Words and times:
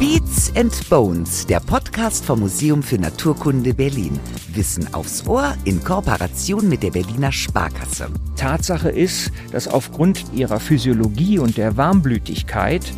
Beats 0.00 0.50
and 0.56 0.88
Bones, 0.88 1.46
der 1.46 1.60
Podcast 1.60 2.24
vom 2.24 2.40
Museum 2.40 2.82
für 2.82 2.96
Naturkunde 2.96 3.74
Berlin. 3.74 4.18
Wissen 4.54 4.94
aufs 4.94 5.26
Ohr 5.26 5.54
in 5.64 5.84
Kooperation 5.84 6.70
mit 6.70 6.82
der 6.82 6.92
Berliner 6.92 7.30
Sparkasse. 7.30 8.08
Tatsache 8.34 8.88
ist, 8.88 9.30
dass 9.52 9.68
aufgrund 9.68 10.24
ihrer 10.32 10.58
Physiologie 10.58 11.38
und 11.38 11.58
der 11.58 11.76
Warmblütigkeit 11.76 12.94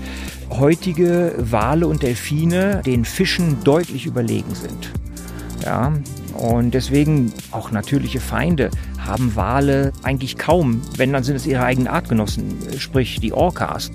heutige 0.50 1.34
Wale 1.38 1.88
und 1.88 2.04
Delfine 2.04 2.82
den 2.86 3.04
Fischen 3.04 3.64
deutlich 3.64 4.06
überlegen 4.06 4.54
sind. 4.54 4.92
Ja, 5.64 5.92
und 6.34 6.72
deswegen 6.72 7.32
auch 7.50 7.72
natürliche 7.72 8.20
Feinde 8.20 8.70
haben 8.98 9.34
Wale 9.34 9.92
eigentlich 10.04 10.38
kaum, 10.38 10.82
wenn 10.96 11.12
dann 11.12 11.24
sind 11.24 11.34
es 11.34 11.46
ihre 11.46 11.64
eigenen 11.64 11.88
Artgenossen, 11.88 12.58
sprich 12.78 13.18
die 13.18 13.32
Orcas. 13.32 13.90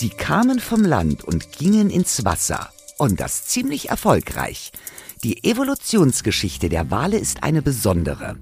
Sie 0.00 0.08
kamen 0.08 0.60
vom 0.60 0.82
Land 0.82 1.24
und 1.24 1.52
gingen 1.52 1.90
ins 1.90 2.24
Wasser. 2.24 2.70
Und 2.96 3.20
das 3.20 3.44
ziemlich 3.44 3.90
erfolgreich. 3.90 4.72
Die 5.24 5.44
Evolutionsgeschichte 5.44 6.70
der 6.70 6.90
Wale 6.90 7.18
ist 7.18 7.42
eine 7.42 7.60
besondere. 7.60 8.38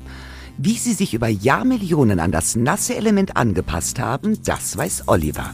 Wie 0.57 0.79
sie 0.79 0.93
sich 0.93 1.15
über 1.15 1.27
Jahrmillionen 1.27 2.21
an 2.21 2.31
das 2.31 2.55
nasse 2.55 2.95
Element 2.95 3.37
angepasst 3.37 3.99
haben, 3.99 4.41
das 4.45 4.77
weiß 4.77 5.09
Oliver. 5.09 5.53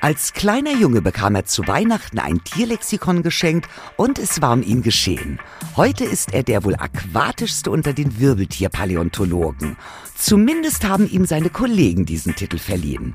Als 0.00 0.32
kleiner 0.32 0.74
Junge 0.74 1.02
bekam 1.02 1.34
er 1.34 1.44
zu 1.44 1.66
Weihnachten 1.66 2.20
ein 2.20 2.44
Tierlexikon 2.44 3.24
geschenkt 3.24 3.68
und 3.96 4.20
es 4.20 4.40
war 4.40 4.52
um 4.52 4.62
ihn 4.62 4.82
geschehen. 4.82 5.40
Heute 5.76 6.04
ist 6.04 6.32
er 6.32 6.44
der 6.44 6.62
wohl 6.62 6.76
aquatischste 6.76 7.68
unter 7.72 7.92
den 7.92 8.20
Wirbeltierpaläontologen. 8.20 9.76
Zumindest 10.14 10.86
haben 10.86 11.10
ihm 11.10 11.26
seine 11.26 11.50
Kollegen 11.50 12.06
diesen 12.06 12.36
Titel 12.36 12.58
verliehen. 12.58 13.14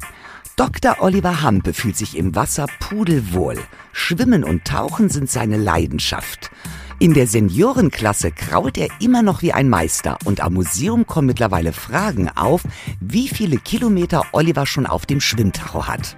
Dr. 0.58 0.98
Oliver 1.00 1.42
Hampe 1.42 1.74
fühlt 1.74 1.96
sich 1.96 2.18
im 2.18 2.36
Wasser 2.36 2.66
pudelwohl. 2.82 3.60
Schwimmen 3.94 4.44
und 4.44 4.66
Tauchen 4.66 5.08
sind 5.08 5.30
seine 5.30 5.58
Leidenschaft. 5.58 6.52
In 7.00 7.14
der 7.14 7.28
Seniorenklasse 7.28 8.32
krault 8.32 8.78
er 8.78 8.90
immer 9.00 9.24
noch 9.24 9.42
wie 9.42 9.54
ein 9.54 9.70
Meister 9.70 10.18
und 10.26 10.42
am 10.42 10.54
Museum 10.54 11.08
kommen 11.08 11.28
mittlerweile 11.28 11.72
Fragen 11.72 12.30
auf, 12.30 12.64
wie 13.00 13.30
viele 13.30 13.58
Kilometer 13.58 14.24
Oliver 14.34 14.66
schon 14.66 14.86
auf 14.86 15.06
dem 15.06 15.22
Schwimmtacho 15.22 15.88
hat. 15.88 16.18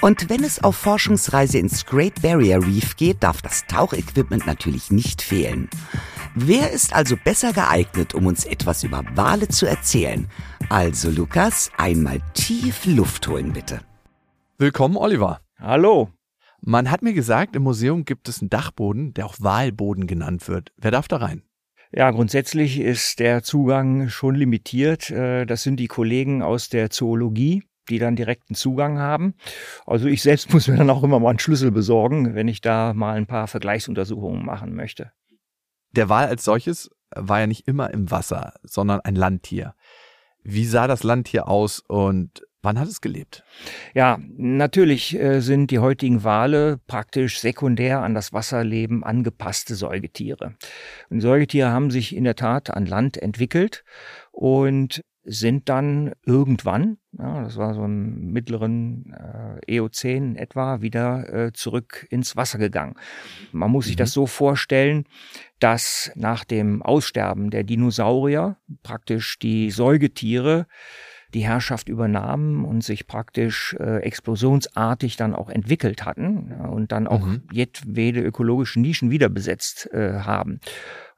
Und 0.00 0.30
wenn 0.30 0.42
es 0.44 0.64
auf 0.64 0.76
Forschungsreise 0.76 1.58
ins 1.58 1.84
Great 1.84 2.22
Barrier 2.22 2.62
Reef 2.62 2.96
geht, 2.96 3.22
darf 3.22 3.42
das 3.42 3.66
Tauchequipment 3.66 4.46
natürlich 4.46 4.90
nicht 4.90 5.20
fehlen. 5.20 5.68
Wer 6.34 6.70
ist 6.70 6.94
also 6.94 7.16
besser 7.22 7.52
geeignet, 7.52 8.14
um 8.14 8.24
uns 8.24 8.46
etwas 8.46 8.82
über 8.82 9.04
Wale 9.14 9.48
zu 9.48 9.66
erzählen? 9.66 10.26
Also 10.70 11.10
Lukas, 11.10 11.70
einmal 11.76 12.22
tief 12.32 12.86
Luft 12.86 13.28
holen 13.28 13.52
bitte. 13.52 13.82
Willkommen, 14.56 14.96
Oliver. 14.96 15.40
Hallo. 15.58 16.08
Man 16.62 16.90
hat 16.90 17.02
mir 17.02 17.12
gesagt, 17.12 17.54
im 17.54 17.64
Museum 17.64 18.06
gibt 18.06 18.26
es 18.30 18.40
einen 18.40 18.48
Dachboden, 18.48 19.12
der 19.12 19.26
auch 19.26 19.36
Walboden 19.40 20.06
genannt 20.06 20.48
wird. 20.48 20.72
Wer 20.78 20.92
darf 20.92 21.08
da 21.08 21.18
rein? 21.18 21.42
Ja, 21.92 22.10
grundsätzlich 22.10 22.80
ist 22.80 23.18
der 23.18 23.42
Zugang 23.42 24.08
schon 24.08 24.34
limitiert. 24.34 25.10
Äh, 25.10 25.44
das 25.44 25.62
sind 25.62 25.76
die 25.76 25.88
Kollegen 25.88 26.42
aus 26.42 26.70
der 26.70 26.88
Zoologie 26.88 27.64
die 27.90 27.98
dann 27.98 28.16
direkten 28.16 28.54
Zugang 28.54 28.98
haben. 28.98 29.34
Also 29.86 30.06
ich 30.06 30.22
selbst 30.22 30.52
muss 30.52 30.68
mir 30.68 30.76
dann 30.76 30.90
auch 30.90 31.02
immer 31.02 31.20
mal 31.20 31.30
einen 31.30 31.38
Schlüssel 31.38 31.70
besorgen, 31.70 32.34
wenn 32.34 32.48
ich 32.48 32.60
da 32.60 32.94
mal 32.94 33.16
ein 33.16 33.26
paar 33.26 33.48
Vergleichsuntersuchungen 33.48 34.44
machen 34.44 34.74
möchte. 34.74 35.12
Der 35.92 36.08
Wal 36.08 36.28
als 36.28 36.44
solches 36.44 36.90
war 37.14 37.40
ja 37.40 37.46
nicht 37.46 37.66
immer 37.66 37.90
im 37.90 38.10
Wasser, 38.10 38.54
sondern 38.62 39.00
ein 39.00 39.16
Landtier. 39.16 39.74
Wie 40.42 40.64
sah 40.64 40.86
das 40.86 41.02
Landtier 41.02 41.48
aus 41.48 41.80
und 41.80 42.42
wann 42.62 42.78
hat 42.78 42.88
es 42.88 43.00
gelebt? 43.00 43.44
Ja, 43.94 44.18
natürlich 44.36 45.18
äh, 45.18 45.40
sind 45.40 45.70
die 45.70 45.78
heutigen 45.78 46.24
Wale 46.24 46.78
praktisch 46.86 47.40
sekundär 47.40 48.00
an 48.00 48.14
das 48.14 48.32
Wasserleben 48.32 49.02
angepasste 49.04 49.74
Säugetiere. 49.74 50.54
Und 51.10 51.20
Säugetiere 51.20 51.70
haben 51.70 51.90
sich 51.90 52.14
in 52.14 52.24
der 52.24 52.36
Tat 52.36 52.70
an 52.70 52.86
Land 52.86 53.16
entwickelt 53.16 53.84
und 54.30 55.02
sind 55.24 55.68
dann 55.68 56.12
irgendwann, 56.24 56.98
ja, 57.12 57.42
das 57.42 57.56
war 57.56 57.74
so 57.74 57.84
im 57.84 58.32
mittleren 58.32 59.14
äh, 59.66 59.78
Eozän 59.78 60.36
etwa, 60.36 60.80
wieder 60.80 61.32
äh, 61.32 61.52
zurück 61.52 62.06
ins 62.10 62.36
Wasser 62.36 62.58
gegangen. 62.58 62.94
Man 63.52 63.70
muss 63.70 63.86
sich 63.86 63.96
das 63.96 64.10
mhm. 64.10 64.20
so 64.20 64.26
vorstellen, 64.26 65.04
dass 65.58 66.10
nach 66.14 66.44
dem 66.44 66.82
Aussterben 66.82 67.50
der 67.50 67.64
Dinosaurier 67.64 68.56
praktisch 68.82 69.38
die 69.38 69.70
Säugetiere 69.70 70.66
die 71.34 71.44
Herrschaft 71.44 71.88
übernahmen 71.88 72.64
und 72.64 72.82
sich 72.82 73.06
praktisch 73.06 73.76
äh, 73.78 73.98
explosionsartig 73.98 75.16
dann 75.16 75.34
auch 75.34 75.48
entwickelt 75.48 76.04
hatten 76.04 76.48
ja, 76.50 76.66
und 76.66 76.92
dann 76.92 77.06
auch 77.06 77.24
mhm. 77.24 77.42
jedwede 77.52 78.20
ökologische 78.20 78.80
Nischen 78.80 79.10
wieder 79.10 79.28
besetzt 79.28 79.88
äh, 79.92 80.20
haben. 80.20 80.60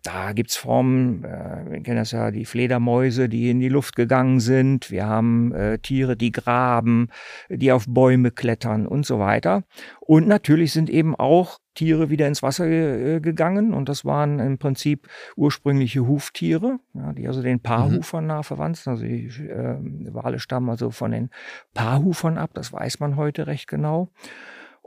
Da 0.02 0.32
gibt's 0.32 0.56
Formen, 0.56 1.22
äh, 1.24 1.70
wir 1.70 1.80
kennen 1.80 1.98
das 1.98 2.10
ja, 2.10 2.30
die 2.32 2.44
Fledermäuse, 2.44 3.28
die 3.28 3.50
in 3.50 3.60
die 3.60 3.68
Luft 3.68 3.94
gegangen 3.94 4.40
sind. 4.40 4.90
Wir 4.90 5.06
haben 5.06 5.52
äh, 5.54 5.78
Tiere, 5.78 6.16
die 6.16 6.32
graben, 6.32 7.08
die 7.48 7.70
auf 7.70 7.84
Bäume 7.86 8.32
klettern 8.32 8.86
und 8.86 9.06
so 9.06 9.20
weiter. 9.20 9.62
Und 10.00 10.26
natürlich 10.26 10.72
sind 10.72 10.90
eben 10.90 11.14
auch 11.14 11.58
Tiere 11.74 12.10
wieder 12.10 12.26
ins 12.26 12.42
Wasser 12.42 12.66
äh, 12.66 13.20
gegangen 13.20 13.72
und 13.72 13.88
das 13.88 14.04
waren 14.04 14.40
im 14.40 14.58
Prinzip 14.58 15.08
ursprüngliche 15.36 16.06
Huftiere, 16.06 16.80
ja, 16.94 17.12
die 17.12 17.26
also 17.26 17.40
den 17.40 17.60
Paarhufern 17.60 18.24
mhm. 18.24 18.28
nah 18.28 18.42
verwandt 18.42 18.76
sind. 18.78 18.92
Also 18.92 19.04
die 19.04 19.26
äh, 19.26 19.76
Wale 20.12 20.38
stammen 20.38 20.69
also 20.69 20.90
von 20.90 21.12
den 21.12 21.30
Paarhufern 21.74 22.38
ab, 22.38 22.50
das 22.54 22.72
weiß 22.72 23.00
man 23.00 23.16
heute 23.16 23.46
recht 23.46 23.69
genau. 23.69 24.10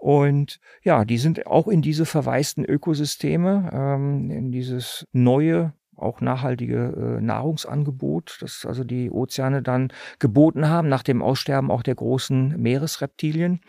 Und 0.05 0.59
ja, 0.83 1.03
die 1.03 1.17
sind 1.17 1.47
auch 1.47 1.67
in 1.67 1.81
diese 1.81 2.05
verwaisten 2.05 2.63
Ökosysteme, 2.63 3.71
ähm, 3.73 4.29
in 4.29 4.51
dieses 4.51 5.07
neue 5.13 5.73
auch 5.95 6.21
nachhaltige 6.21 7.17
äh, 7.17 7.21
Nahrungsangebot, 7.21 8.37
das 8.41 8.67
also 8.67 8.83
die 8.83 9.09
Ozeane 9.09 9.63
dann 9.63 9.91
geboten 10.19 10.69
haben, 10.69 10.89
nach 10.89 11.01
dem 11.01 11.23
Aussterben 11.23 11.71
auch 11.71 11.81
der 11.81 11.95
großen 11.95 12.49
Meeresreptilien, 12.61 13.61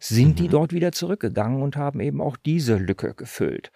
sind 0.00 0.30
mhm. 0.30 0.34
die 0.34 0.48
dort 0.48 0.72
wieder 0.72 0.90
zurückgegangen 0.90 1.62
und 1.62 1.76
haben 1.76 2.00
eben 2.00 2.20
auch 2.20 2.36
diese 2.38 2.76
Lücke 2.76 3.14
gefüllt. 3.14 3.70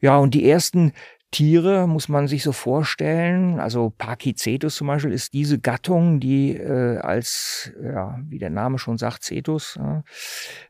Ja, 0.00 0.16
und 0.18 0.34
die 0.34 0.50
ersten 0.50 0.90
Tiere 1.32 1.88
muss 1.88 2.08
man 2.08 2.28
sich 2.28 2.42
so 2.44 2.52
vorstellen. 2.52 3.58
Also 3.58 3.90
Pachycetus 3.90 4.76
zum 4.76 4.86
Beispiel 4.86 5.12
ist 5.12 5.32
diese 5.32 5.58
Gattung, 5.58 6.20
die 6.20 6.56
äh, 6.56 6.98
als, 6.98 7.72
ja, 7.82 8.20
wie 8.28 8.38
der 8.38 8.50
Name 8.50 8.78
schon 8.78 8.98
sagt, 8.98 9.24
Cetus, 9.24 9.76
äh, 9.76 10.02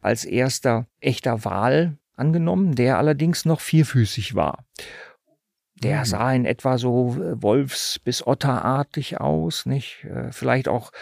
als 0.00 0.24
erster 0.24 0.86
echter 1.00 1.44
Wal 1.44 1.98
angenommen, 2.14 2.74
der 2.74 2.98
allerdings 2.98 3.44
noch 3.44 3.60
vierfüßig 3.60 4.34
war. 4.34 4.64
Der 5.82 6.00
mhm. 6.00 6.04
sah 6.04 6.32
in 6.32 6.44
etwa 6.44 6.78
so 6.78 7.16
äh, 7.16 7.42
Wolfs- 7.42 7.98
bis 7.98 8.24
Otterartig 8.24 9.20
aus, 9.20 9.66
nicht? 9.66 10.04
Äh, 10.04 10.30
vielleicht 10.30 10.68
auch 10.68 10.92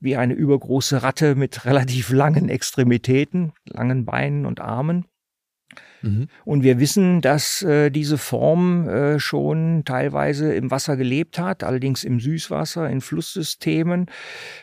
wie 0.00 0.16
eine 0.16 0.32
übergroße 0.32 1.02
Ratte 1.02 1.34
mit 1.34 1.64
relativ 1.66 2.10
langen 2.10 2.48
Extremitäten, 2.48 3.52
langen 3.66 4.06
Beinen 4.06 4.46
und 4.46 4.60
Armen. 4.60 5.04
Mhm. 6.02 6.28
Und 6.44 6.62
wir 6.62 6.78
wissen, 6.78 7.20
dass 7.20 7.62
äh, 7.62 7.90
diese 7.90 8.18
Form 8.18 8.88
äh, 8.88 9.18
schon 9.18 9.82
teilweise 9.84 10.52
im 10.54 10.70
Wasser 10.70 10.96
gelebt 10.96 11.38
hat, 11.38 11.64
allerdings 11.64 12.04
im 12.04 12.20
Süßwasser, 12.20 12.88
in 12.88 13.00
Flusssystemen. 13.00 14.06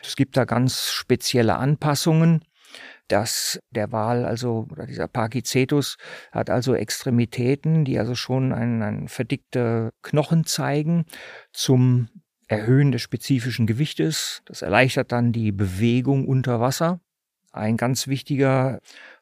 Es 0.02 0.16
gibt 0.16 0.36
da 0.36 0.44
ganz 0.44 0.90
spezielle 0.90 1.56
Anpassungen 1.56 2.42
dass 3.08 3.58
der 3.70 3.90
Wal, 3.90 4.24
also 4.24 4.66
oder 4.70 4.86
dieser 4.86 5.08
Pachycetus, 5.08 5.96
hat 6.30 6.50
also 6.50 6.74
Extremitäten, 6.74 7.84
die 7.84 7.98
also 7.98 8.14
schon 8.14 8.52
ein, 8.52 8.82
ein 8.82 9.08
verdickte 9.08 9.92
Knochen 10.02 10.44
zeigen 10.44 11.06
zum 11.52 12.08
Erhöhen 12.46 12.92
des 12.92 13.02
spezifischen 13.02 13.66
Gewichtes. 13.66 14.42
Das 14.46 14.62
erleichtert 14.62 15.12
dann 15.12 15.32
die 15.32 15.52
Bewegung 15.52 16.26
unter 16.26 16.60
Wasser. 16.60 17.00
Ein 17.50 17.76
ganz 17.76 18.08
wichtiger 18.08 18.80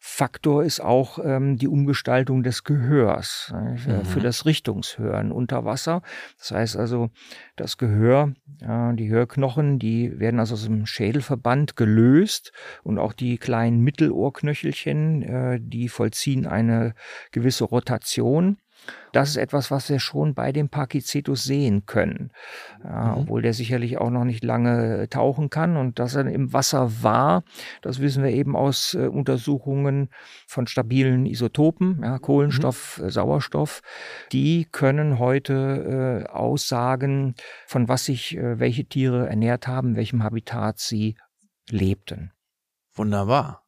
Faktor 0.08 0.62
ist 0.62 0.78
auch 0.78 1.18
ähm, 1.18 1.56
die 1.56 1.66
Umgestaltung 1.66 2.44
des 2.44 2.62
Gehörs 2.62 3.52
äh, 3.52 3.72
mhm. 3.72 4.04
für 4.04 4.20
das 4.20 4.46
Richtungshören 4.46 5.32
unter 5.32 5.64
Wasser. 5.64 6.00
Das 6.38 6.52
heißt 6.52 6.76
also, 6.76 7.10
das 7.56 7.76
Gehör, 7.76 8.32
äh, 8.60 8.94
die 8.94 9.10
Hörknochen, 9.10 9.80
die 9.80 10.18
werden 10.18 10.38
also 10.38 10.54
aus 10.54 10.64
dem 10.64 10.86
Schädelverband 10.86 11.74
gelöst 11.74 12.52
und 12.84 13.00
auch 13.00 13.12
die 13.12 13.36
kleinen 13.36 13.80
Mittelohrknöchelchen, 13.80 15.22
äh, 15.22 15.58
die 15.60 15.88
vollziehen 15.88 16.46
eine 16.46 16.94
gewisse 17.32 17.64
Rotation. 17.64 18.58
Das 19.12 19.30
ist 19.30 19.36
etwas, 19.36 19.70
was 19.70 19.88
wir 19.88 19.98
schon 19.98 20.34
bei 20.34 20.52
dem 20.52 20.68
Pachycetus 20.68 21.44
sehen 21.44 21.86
können. 21.86 22.30
Ja, 22.84 23.12
mhm. 23.12 23.22
Obwohl 23.22 23.42
der 23.42 23.54
sicherlich 23.54 23.98
auch 23.98 24.10
noch 24.10 24.24
nicht 24.24 24.44
lange 24.44 25.08
tauchen 25.08 25.48
kann 25.48 25.76
und 25.76 25.98
dass 25.98 26.14
er 26.14 26.26
im 26.26 26.52
Wasser 26.52 27.02
war, 27.02 27.44
das 27.82 28.00
wissen 28.00 28.22
wir 28.22 28.30
eben 28.30 28.56
aus 28.56 28.94
äh, 28.94 29.06
Untersuchungen 29.06 30.10
von 30.46 30.66
stabilen 30.66 31.26
Isotopen, 31.26 32.00
ja, 32.02 32.18
Kohlenstoff, 32.18 32.98
mhm. 32.98 33.06
äh, 33.06 33.10
Sauerstoff. 33.10 33.80
Die 34.32 34.66
können 34.70 35.18
heute 35.18 36.26
äh, 36.26 36.30
aussagen, 36.30 37.34
von 37.66 37.88
was 37.88 38.04
sich 38.04 38.36
äh, 38.36 38.58
welche 38.58 38.84
Tiere 38.84 39.28
ernährt 39.28 39.66
haben, 39.66 39.96
welchem 39.96 40.22
Habitat 40.22 40.78
sie 40.78 41.16
lebten. 41.70 42.32
Wunderbar. 42.94 43.64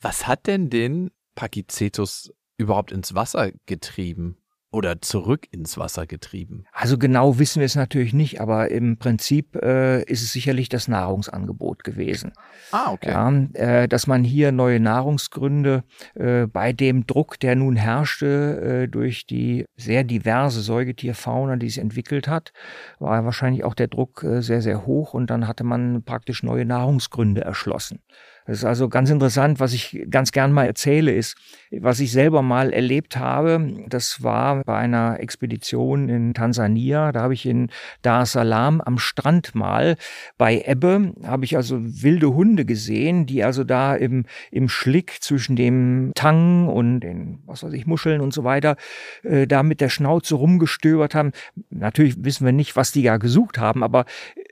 Was 0.00 0.26
hat 0.26 0.46
denn 0.46 0.70
den 0.70 1.10
Pakicetus 1.34 2.32
überhaupt 2.56 2.92
ins 2.92 3.14
Wasser 3.14 3.50
getrieben? 3.66 4.38
Oder 4.70 5.00
zurück 5.00 5.46
ins 5.50 5.78
Wasser 5.78 6.06
getrieben? 6.06 6.64
Also 6.72 6.98
genau 6.98 7.38
wissen 7.38 7.60
wir 7.60 7.66
es 7.66 7.74
natürlich 7.74 8.12
nicht, 8.12 8.40
aber 8.40 8.70
im 8.70 8.98
Prinzip 8.98 9.56
äh, 9.56 10.02
ist 10.02 10.22
es 10.22 10.32
sicherlich 10.32 10.68
das 10.68 10.88
Nahrungsangebot 10.88 11.84
gewesen. 11.84 12.32
Ah, 12.70 12.92
okay. 12.92 13.10
Ja, 13.10 13.30
äh, 13.54 13.88
dass 13.88 14.06
man 14.06 14.24
hier 14.24 14.52
neue 14.52 14.80
Nahrungsgründe 14.80 15.84
äh, 16.14 16.46
bei 16.46 16.72
dem 16.72 17.06
Druck, 17.06 17.40
der 17.40 17.56
nun 17.56 17.76
herrschte 17.76 18.84
äh, 18.84 18.88
durch 18.88 19.26
die 19.26 19.64
sehr 19.76 20.04
diverse 20.04 20.60
Säugetierfauna, 20.60 21.56
die 21.56 21.68
sich 21.68 21.78
entwickelt 21.78 22.28
hat, 22.28 22.52
war 22.98 23.24
wahrscheinlich 23.24 23.64
auch 23.64 23.74
der 23.74 23.88
Druck 23.88 24.22
äh, 24.22 24.42
sehr, 24.42 24.60
sehr 24.60 24.86
hoch 24.86 25.14
und 25.14 25.30
dann 25.30 25.48
hatte 25.48 25.64
man 25.64 26.02
praktisch 26.04 26.42
neue 26.42 26.66
Nahrungsgründe 26.66 27.40
erschlossen. 27.40 28.00
Das 28.48 28.60
ist 28.60 28.64
also 28.64 28.88
ganz 28.88 29.10
interessant, 29.10 29.60
was 29.60 29.74
ich 29.74 30.06
ganz 30.08 30.32
gern 30.32 30.52
mal 30.52 30.64
erzähle, 30.64 31.12
ist, 31.12 31.36
was 31.70 32.00
ich 32.00 32.12
selber 32.12 32.40
mal 32.40 32.72
erlebt 32.72 33.18
habe. 33.18 33.84
Das 33.88 34.22
war 34.22 34.64
bei 34.64 34.74
einer 34.74 35.20
Expedition 35.20 36.08
in 36.08 36.32
Tansania. 36.32 37.12
Da 37.12 37.20
habe 37.20 37.34
ich 37.34 37.44
in 37.44 37.68
Dar 38.00 38.22
es 38.22 38.32
Salaam 38.32 38.80
am 38.80 38.98
Strand 38.98 39.54
mal 39.54 39.96
bei 40.38 40.64
Ebbe, 40.66 41.12
habe 41.24 41.44
ich 41.44 41.56
also 41.56 41.76
wilde 41.78 42.32
Hunde 42.32 42.64
gesehen, 42.64 43.26
die 43.26 43.44
also 43.44 43.64
da 43.64 43.94
im, 43.94 44.24
im 44.50 44.70
Schlick 44.70 45.18
zwischen 45.20 45.54
dem 45.54 46.12
Tang 46.14 46.68
und 46.68 47.00
den, 47.00 47.40
was 47.44 47.62
weiß 47.62 47.74
ich, 47.74 47.86
Muscheln 47.86 48.22
und 48.22 48.32
so 48.32 48.44
weiter, 48.44 48.76
äh, 49.24 49.46
da 49.46 49.62
mit 49.62 49.82
der 49.82 49.90
Schnauze 49.90 50.36
rumgestöbert 50.36 51.14
haben. 51.14 51.32
Natürlich 51.68 52.24
wissen 52.24 52.46
wir 52.46 52.52
nicht, 52.52 52.76
was 52.76 52.92
die 52.92 53.02
da 53.02 53.18
gesucht 53.18 53.58
haben, 53.58 53.82
aber 53.82 54.06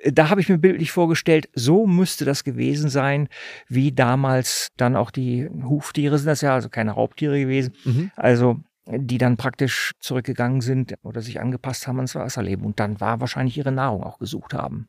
da 0.05 0.31
habe 0.31 0.41
ich 0.41 0.49
mir 0.49 0.59
bildlich 0.59 0.93
vorgestellt, 0.93 1.49
so 1.55 1.87
müsste 1.87 2.25
das 2.25 2.45
gewesen 2.45 2.91
sein, 2.91 3.29
wie 3.69 3.93
damals 3.93 4.69
dann 4.77 4.97
auch 4.97 5.11
die 5.11 5.49
Huftiere 5.65 6.19
sind 6.19 6.27
das 6.27 6.41
ja, 6.41 6.55
also 6.55 6.69
keine 6.69 6.93
Raubtiere 6.93 7.39
gewesen. 7.39 7.75
Mhm. 7.85 8.11
Also 8.17 8.61
die 8.89 9.19
dann 9.19 9.37
praktisch 9.37 9.93
zurückgegangen 9.99 10.61
sind 10.61 10.95
oder 11.03 11.21
sich 11.21 11.41
angepasst 11.41 11.87
haben 11.87 11.97
ans 11.97 12.15
Wasserleben 12.15 12.65
und 12.65 12.79
dann 12.79 13.01
war 13.01 13.21
wahrscheinlich 13.21 13.59
ihre 13.59 13.73
Nahrung 13.73 14.05
auch 14.05 14.19
gesucht 14.19 14.55
haben. 14.55 14.87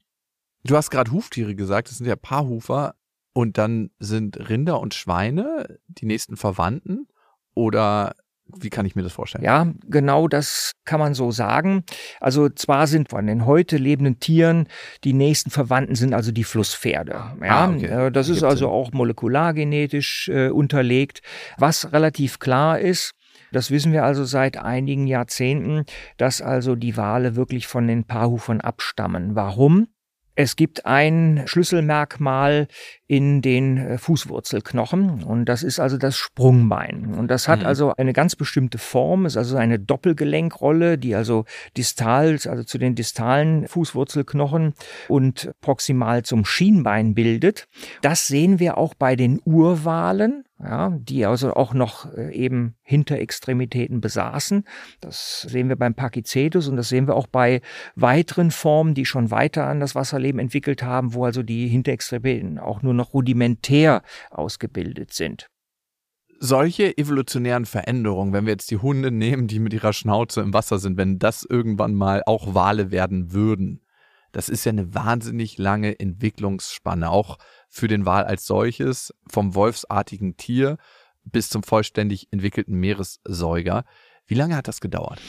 Du 0.63 0.75
hast 0.75 0.91
gerade 0.91 1.11
Huftiere 1.11 1.55
gesagt, 1.55 1.89
das 1.89 1.97
sind 1.97 2.05
ja 2.07 2.15
Paarhufer 2.15 2.93
und 3.33 3.57
dann 3.57 3.89
sind 3.97 4.49
Rinder 4.49 4.79
und 4.79 4.93
Schweine 4.93 5.79
die 5.87 6.05
nächsten 6.05 6.37
Verwandten 6.37 7.07
oder 7.55 8.15
wie 8.55 8.69
kann 8.69 8.85
ich 8.85 8.95
mir 8.95 9.03
das 9.03 9.13
vorstellen? 9.13 9.43
Ja, 9.43 9.71
genau 9.87 10.27
das 10.27 10.71
kann 10.85 10.99
man 10.99 11.13
so 11.13 11.31
sagen. 11.31 11.83
Also 12.19 12.49
zwar 12.49 12.87
sind 12.87 13.09
von 13.09 13.27
den 13.27 13.45
heute 13.45 13.77
lebenden 13.77 14.19
Tieren 14.19 14.67
die 15.03 15.13
nächsten 15.13 15.49
Verwandten 15.49 15.95
sind 15.95 16.13
also 16.13 16.31
die 16.31 16.43
Flusspferde. 16.43 17.11
Ja, 17.11 17.65
ah, 17.65 17.69
okay. 17.69 18.07
Äh, 18.07 18.11
das 18.11 18.29
ist 18.29 18.43
also 18.43 18.69
auch 18.69 18.91
molekulargenetisch 18.91 20.29
äh, 20.29 20.49
unterlegt. 20.49 21.21
Was 21.57 21.91
relativ 21.91 22.39
klar 22.39 22.79
ist, 22.79 23.13
das 23.51 23.71
wissen 23.71 23.93
wir 23.93 24.03
also 24.03 24.25
seit 24.25 24.57
einigen 24.57 25.07
Jahrzehnten, 25.07 25.85
dass 26.17 26.41
also 26.41 26.75
die 26.75 26.97
Wale 26.97 27.35
wirklich 27.35 27.67
von 27.67 27.87
den 27.87 28.03
Paarhufern 28.03 28.61
abstammen. 28.61 29.35
Warum? 29.35 29.87
Es 30.39 30.55
gibt 30.55 30.85
ein 30.85 31.41
Schlüsselmerkmal 31.47 32.67
in 33.07 33.41
den 33.41 33.77
äh, 33.77 33.97
Fußwurzelknochen 33.97 35.23
und 35.23 35.45
das 35.45 35.63
ist 35.63 35.79
also 35.79 35.97
das 35.97 36.15
Sprungbein. 36.15 37.15
Und 37.15 37.29
das 37.29 37.47
hat 37.47 37.61
mhm. 37.61 37.65
also 37.65 37.93
eine 37.97 38.13
ganz 38.13 38.35
bestimmte 38.35 38.77
Form, 38.77 39.25
ist 39.25 39.35
also 39.35 39.57
eine 39.57 39.79
Doppelgelenkrolle, 39.79 40.99
die 40.99 41.15
also 41.15 41.45
distal, 41.75 42.33
also 42.33 42.63
zu 42.63 42.77
den 42.77 42.93
distalen 42.93 43.67
Fußwurzelknochen 43.67 44.75
und 45.07 45.49
proximal 45.59 46.21
zum 46.21 46.45
Schienbein 46.45 47.15
bildet. 47.15 47.67
Das 48.03 48.27
sehen 48.27 48.59
wir 48.59 48.77
auch 48.77 48.93
bei 48.93 49.15
den 49.15 49.41
Urwalen 49.43 50.43
ja, 50.59 50.89
die 50.99 51.25
also 51.25 51.53
auch 51.53 51.73
noch 51.73 52.11
äh, 52.13 52.33
eben 52.33 52.75
Hinterextremitäten 52.81 54.01
besaßen. 54.01 54.63
Das 55.01 55.41
sehen 55.41 55.69
wir 55.69 55.75
beim 55.75 55.93
Pakicetus 55.93 56.67
und 56.67 56.77
das 56.77 56.89
sehen 56.89 57.07
wir 57.07 57.15
auch 57.15 57.27
bei 57.27 57.61
weiteren 57.95 58.49
Formen, 58.49 58.95
die 58.95 59.05
schon 59.05 59.29
weiter 59.29 59.67
an 59.67 59.79
das 59.79 59.93
Wasserleben 59.93 60.39
entwickelt 60.39 60.81
haben, 60.81 61.13
wo 61.13 61.25
also 61.25 61.43
die 61.43 61.67
Hinterextremitäten 61.67 62.57
auch 62.57 62.81
nur 62.81 62.93
noch 62.93 63.13
rudimentär 63.13 64.01
ausgebildet 64.31 65.13
sind. 65.13 65.47
Solche 66.39 66.95
evolutionären 66.97 67.65
Veränderungen, 67.65 68.31
wenn 68.31 68.45
wir 68.45 68.53
jetzt 68.53 68.69
die 68.69 68.77
Hunde 68.77 69.11
nehmen, 69.11 69.47
die 69.47 69.59
mit 69.59 69.73
ihrer 69.73 69.93
Schnauze 69.93 70.41
im 70.41 70.53
Wasser 70.53 70.77
sind, 70.77 70.97
wenn 70.97 71.17
das 71.17 71.43
irgendwann 71.43 71.95
mal 71.95 72.21
auch 72.25 72.53
Wale 72.53 72.91
werden 72.91 73.33
würden, 73.33 73.81
das 74.37 74.49
ist 74.49 74.65
ja 74.65 74.69
eine 74.69 74.93
wahnsinnig 74.93 75.57
lange 75.57 75.99
Entwicklungsspanne, 75.99 77.09
auch 77.09 77.39
für 77.69 77.87
den 77.87 78.05
Wal 78.05 78.23
als 78.23 78.45
solches, 78.45 79.11
vom 79.27 79.55
wolfsartigen 79.55 80.37
Tier 80.37 80.77
bis 81.23 81.49
zum 81.49 81.63
vollständig 81.63 82.27
entwickelten 82.29 82.75
Meeressäuger. 82.75 83.83
Wie 84.27 84.35
lange 84.35 84.55
hat 84.55 84.67
das 84.67 84.79
gedauert? 84.79 85.19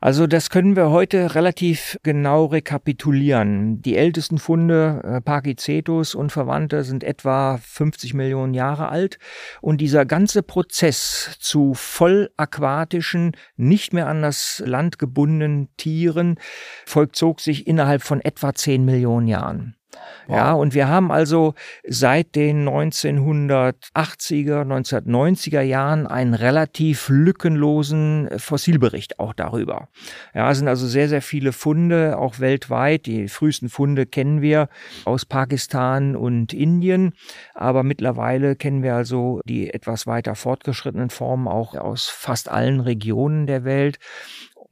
Also 0.00 0.28
das 0.28 0.48
können 0.50 0.76
wir 0.76 0.90
heute 0.90 1.34
relativ 1.34 1.98
genau 2.04 2.44
rekapitulieren. 2.44 3.82
Die 3.82 3.96
ältesten 3.96 4.38
Funde, 4.38 5.00
äh, 5.02 5.20
Pakicetus 5.20 6.14
und 6.14 6.30
Verwandte, 6.30 6.84
sind 6.84 7.02
etwa 7.02 7.58
50 7.58 8.14
Millionen 8.14 8.54
Jahre 8.54 8.90
alt. 8.90 9.18
Und 9.60 9.80
dieser 9.80 10.06
ganze 10.06 10.44
Prozess 10.44 11.36
zu 11.40 11.74
vollaquatischen, 11.74 13.32
nicht 13.56 13.92
mehr 13.92 14.06
an 14.06 14.22
das 14.22 14.62
Land 14.64 15.00
gebundenen 15.00 15.68
Tieren 15.76 16.38
vollzog 16.86 17.40
sich 17.40 17.66
innerhalb 17.66 18.02
von 18.02 18.20
etwa 18.20 18.54
10 18.54 18.84
Millionen 18.84 19.26
Jahren. 19.26 19.77
Wow. 20.26 20.36
Ja, 20.36 20.52
und 20.52 20.74
wir 20.74 20.88
haben 20.88 21.10
also 21.10 21.54
seit 21.86 22.34
den 22.34 22.68
1980er, 22.68 24.62
1990er 24.62 25.62
Jahren 25.62 26.06
einen 26.06 26.34
relativ 26.34 27.08
lückenlosen 27.08 28.28
Fossilbericht 28.36 29.18
auch 29.18 29.32
darüber. 29.32 29.88
Ja, 30.34 30.50
es 30.50 30.58
sind 30.58 30.68
also 30.68 30.86
sehr, 30.86 31.08
sehr 31.08 31.22
viele 31.22 31.52
Funde, 31.52 32.18
auch 32.18 32.40
weltweit. 32.40 33.06
Die 33.06 33.28
frühesten 33.28 33.70
Funde 33.70 34.04
kennen 34.04 34.42
wir 34.42 34.68
aus 35.06 35.24
Pakistan 35.24 36.14
und 36.14 36.52
Indien, 36.52 37.14
aber 37.54 37.82
mittlerweile 37.82 38.54
kennen 38.56 38.82
wir 38.82 38.94
also 38.94 39.40
die 39.46 39.72
etwas 39.72 40.06
weiter 40.06 40.34
fortgeschrittenen 40.34 41.08
Formen 41.08 41.48
auch 41.48 41.74
aus 41.74 42.08
fast 42.08 42.50
allen 42.50 42.80
Regionen 42.80 43.46
der 43.46 43.64
Welt. 43.64 43.98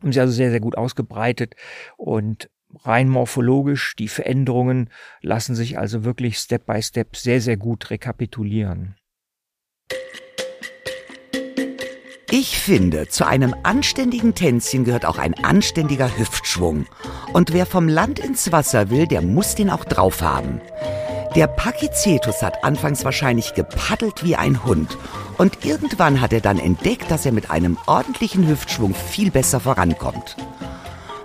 Und 0.03 0.13
sie 0.13 0.21
also 0.21 0.35
sehr, 0.35 0.51
sehr 0.51 0.61
gut 0.61 0.77
ausgebreitet. 0.77 1.55
Und 1.97 2.51
rein 2.85 3.09
morphologisch, 3.09 3.95
die 3.97 4.09
Veränderungen 4.09 4.91
lassen 5.21 5.55
sich 5.55 5.79
also 5.79 6.05
wirklich 6.05 6.39
Step 6.39 6.67
by 6.67 6.83
Step 6.83 7.17
sehr, 7.17 7.41
sehr 7.41 7.57
gut 7.57 7.91
rekapitulieren. 7.91 8.97
Ich 12.31 12.59
finde, 12.59 13.09
zu 13.09 13.27
einem 13.27 13.55
anständigen 13.63 14.35
Tänzchen 14.35 14.85
gehört 14.85 15.07
auch 15.07 15.19
ein 15.19 15.33
anständiger 15.45 16.19
Hüftschwung. 16.19 16.87
Und 17.33 17.53
wer 17.53 17.67
vom 17.67 17.89
Land 17.89 18.19
ins 18.19 18.51
Wasser 18.51 18.91
will, 18.91 19.07
der 19.07 19.23
muss 19.23 19.55
den 19.55 19.71
auch 19.71 19.85
drauf 19.85 20.21
haben. 20.23 20.61
Der 21.37 21.47
Pakicetus 21.47 22.43
hat 22.43 22.65
anfangs 22.65 23.05
wahrscheinlich 23.05 23.55
gepaddelt 23.55 24.25
wie 24.25 24.37
ein 24.37 24.65
Hund. 24.65 24.99
Und 25.39 25.65
irgendwann 25.65 26.21
hat 26.21 26.33
er 26.33 26.41
dann 26.41 26.59
entdeckt, 26.59 27.11
dass 27.11 27.27
er 27.27 27.33
mit 27.33 27.51
einem 27.51 27.79
ordentlichen 27.87 28.49
Hüftschwung 28.49 28.95
viel 28.95 29.31
besser 29.31 29.61
vorankommt. 29.61 30.37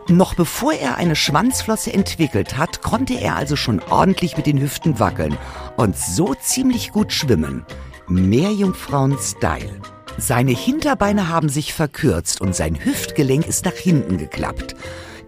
Noch 0.07 0.33
bevor 0.33 0.73
er 0.73 0.97
eine 0.97 1.15
Schwanzflosse 1.15 1.93
entwickelt 1.93 2.57
hat, 2.57 2.81
konnte 2.81 3.13
er 3.13 3.35
also 3.35 3.55
schon 3.55 3.81
ordentlich 3.89 4.35
mit 4.35 4.45
den 4.45 4.59
Hüften 4.59 4.99
wackeln 4.99 5.37
und 5.77 5.97
so 5.97 6.33
ziemlich 6.33 6.91
gut 6.91 7.13
schwimmen. 7.13 7.65
Meerjungfrauen-Style. 8.07 9.79
Seine 10.17 10.51
Hinterbeine 10.51 11.29
haben 11.29 11.49
sich 11.49 11.73
verkürzt 11.73 12.41
und 12.41 12.55
sein 12.55 12.83
Hüftgelenk 12.83 13.47
ist 13.47 13.65
nach 13.65 13.73
hinten 13.73 14.17
geklappt. 14.17 14.75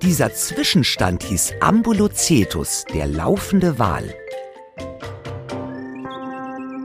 Dieser 0.01 0.34
Zwischenstand 0.34 1.24
hieß 1.24 1.53
Ambulocetus, 1.62 2.84
der 2.94 3.08
laufende 3.08 3.80
Wal. 3.80 4.13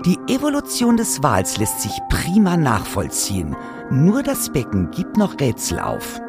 Die 0.04 0.16
Evolution 0.32 0.96
des 0.96 1.22
Wals 1.22 1.58
lässt 1.58 1.80
sich 1.82 1.98
prima 2.08 2.56
nachvollziehen. 2.56 3.56
Nur 3.90 4.22
das 4.22 4.52
Becken 4.52 4.90
gibt 4.92 5.16
noch 5.16 5.40
Rätsel 5.40 5.80
auf. 5.80 6.20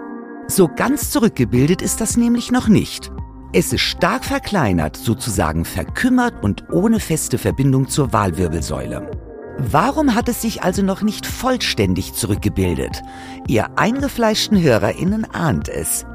So 0.49 0.67
ganz 0.67 1.11
zurückgebildet 1.11 1.83
ist 1.83 2.01
das 2.01 2.17
nämlich 2.17 2.51
noch 2.51 2.67
nicht. 2.67 3.11
Es 3.53 3.71
ist 3.71 3.81
stark 3.81 4.25
verkleinert, 4.25 4.97
sozusagen 4.97 5.63
verkümmert 5.63 6.43
und 6.43 6.71
ohne 6.71 6.99
feste 6.99 7.37
Verbindung 7.37 7.87
zur 7.87 8.13
Walwirbelsäule. 8.13 9.11
Warum 9.59 10.15
hat 10.15 10.27
es 10.27 10.41
sich 10.41 10.63
also 10.63 10.81
noch 10.81 11.03
nicht 11.03 11.27
vollständig 11.27 12.13
zurückgebildet? 12.15 13.03
Ihr 13.47 13.77
eingefleischten 13.77 14.59
HörerInnen 14.59 15.25
ahnt 15.25 15.69
es. 15.69 16.07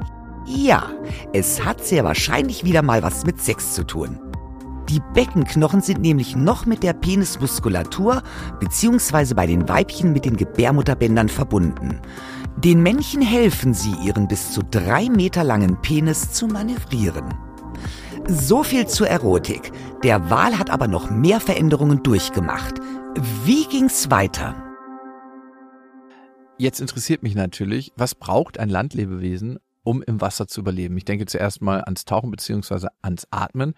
Ja, 0.45 0.91
es 1.31 1.63
hat 1.63 1.85
sehr 1.85 2.03
wahrscheinlich 2.03 2.65
wieder 2.65 2.81
mal 2.81 3.03
was 3.03 3.25
mit 3.25 3.41
Sex 3.41 3.73
zu 3.73 3.85
tun. 3.85 4.19
Die 4.89 5.01
Beckenknochen 5.13 5.81
sind 5.81 6.01
nämlich 6.01 6.35
noch 6.35 6.65
mit 6.65 6.83
der 6.83 6.93
Penismuskulatur 6.93 8.21
bzw. 8.59 9.33
bei 9.33 9.47
den 9.47 9.69
Weibchen 9.69 10.11
mit 10.11 10.25
den 10.25 10.35
Gebärmutterbändern 10.35 11.29
verbunden. 11.29 12.01
Den 12.57 12.81
Männchen 12.81 13.21
helfen 13.21 13.73
sie, 13.73 13.93
ihren 14.01 14.29
bis 14.29 14.51
zu 14.53 14.61
drei 14.63 15.09
Meter 15.09 15.43
langen 15.43 15.81
Penis 15.81 16.31
zu 16.31 16.47
manövrieren. 16.47 17.33
So 18.27 18.63
viel 18.63 18.87
zur 18.87 19.09
Erotik. 19.09 19.73
Der 20.03 20.29
Wal 20.29 20.57
hat 20.57 20.69
aber 20.69 20.87
noch 20.87 21.11
mehr 21.11 21.41
Veränderungen 21.41 22.01
durchgemacht. 22.01 22.75
Wie 23.43 23.65
ging's 23.65 24.09
weiter? 24.09 24.55
Jetzt 26.57 26.79
interessiert 26.79 27.23
mich 27.23 27.35
natürlich, 27.35 27.91
was 27.97 28.15
braucht 28.15 28.57
ein 28.57 28.69
Landlebewesen, 28.69 29.59
um 29.83 30.01
im 30.01 30.21
Wasser 30.21 30.47
zu 30.47 30.61
überleben? 30.61 30.95
Ich 30.95 31.05
denke 31.05 31.25
zuerst 31.25 31.61
mal 31.61 31.81
ans 31.81 32.05
Tauchen 32.05 32.31
beziehungsweise 32.31 32.87
ans 33.01 33.27
Atmen. 33.31 33.73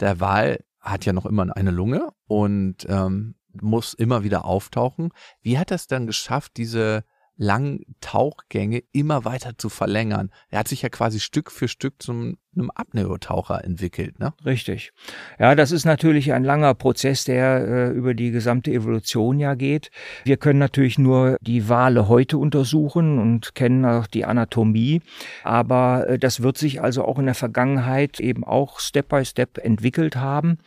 Der 0.00 0.18
Wal 0.20 0.64
hat 0.80 1.04
ja 1.04 1.12
noch 1.12 1.26
immer 1.26 1.54
eine 1.54 1.70
Lunge 1.70 2.08
und 2.26 2.86
ähm, 2.88 3.34
muss 3.52 3.92
immer 3.92 4.24
wieder 4.24 4.46
auftauchen. 4.46 5.10
Wie 5.42 5.58
hat 5.58 5.70
es 5.70 5.86
dann 5.86 6.06
geschafft, 6.06 6.52
diese 6.56 7.04
langen 7.36 7.84
Tauchgänge 8.00 8.82
immer 8.92 9.24
weiter 9.24 9.56
zu 9.58 9.68
verlängern? 9.68 10.30
Er 10.48 10.60
hat 10.60 10.68
sich 10.68 10.82
ja 10.82 10.88
quasi 10.88 11.20
Stück 11.20 11.50
für 11.50 11.68
Stück 11.68 12.02
zum 12.02 12.38
einem 12.56 12.70
Apneotaucher 12.74 13.64
entwickelt, 13.64 14.18
ne? 14.18 14.32
Richtig. 14.44 14.92
Ja, 15.38 15.54
das 15.54 15.72
ist 15.72 15.84
natürlich 15.84 16.32
ein 16.32 16.44
langer 16.44 16.74
Prozess, 16.74 17.24
der 17.24 17.66
äh, 17.66 17.90
über 17.90 18.14
die 18.14 18.30
gesamte 18.30 18.70
Evolution 18.70 19.38
ja 19.38 19.54
geht. 19.54 19.90
Wir 20.24 20.36
können 20.36 20.58
natürlich 20.58 20.98
nur 20.98 21.36
die 21.40 21.68
Wale 21.68 22.08
heute 22.08 22.38
untersuchen 22.38 23.18
und 23.18 23.54
kennen 23.54 23.84
auch 23.84 24.06
die 24.06 24.24
Anatomie, 24.24 25.02
aber 25.42 26.08
äh, 26.08 26.18
das 26.18 26.42
wird 26.42 26.58
sich 26.58 26.82
also 26.82 27.04
auch 27.04 27.18
in 27.18 27.26
der 27.26 27.34
Vergangenheit 27.34 28.20
eben 28.20 28.44
auch 28.44 28.80
Step 28.80 29.08
by 29.08 29.24
Step 29.24 29.58
entwickelt 29.58 30.16
haben. 30.16 30.58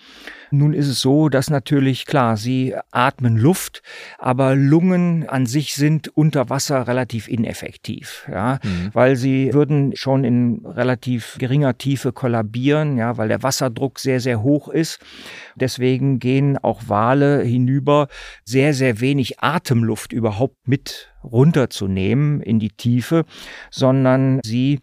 Nun 0.52 0.74
ist 0.74 0.88
es 0.88 1.02
so, 1.02 1.30
dass 1.30 1.50
natürlich 1.50 2.06
klar, 2.06 2.38
sie 2.38 2.76
atmen 2.92 3.38
Luft, 3.38 3.82
aber 4.18 4.56
Lungen 4.56 5.28
an 5.28 5.46
sich 5.46 5.76
sind 5.76 6.10
unter 6.16 6.50
Wasser 6.50 6.88
relativ 6.88 7.28
ineffektiv, 7.28 8.28
ja, 8.32 8.60
mhm. 8.64 8.90
weil 8.94 9.16
sie 9.16 9.54
würden 9.54 9.94
schon 9.96 10.24
in 10.24 10.66
relativ 10.66 11.38
geringer 11.40 11.77
Tiefe 11.78 12.12
kollabieren, 12.12 12.98
ja, 12.98 13.18
weil 13.18 13.28
der 13.28 13.44
Wasserdruck 13.44 14.00
sehr, 14.00 14.20
sehr 14.20 14.42
hoch 14.42 14.68
ist. 14.68 15.00
Deswegen 15.56 16.20
gehen 16.20 16.58
auch 16.58 16.84
Wale 16.88 17.44
hinüber, 17.44 18.08
sehr, 18.44 18.74
sehr 18.74 19.00
wenig 19.00 19.40
Atemluft 19.40 20.14
überhaupt 20.14 20.68
mit 20.68 21.14
runterzunehmen 21.24 22.42
in 22.42 22.60
die 22.60 22.70
Tiefe, 22.70 23.26
sondern 23.72 24.40
sie 24.44 24.80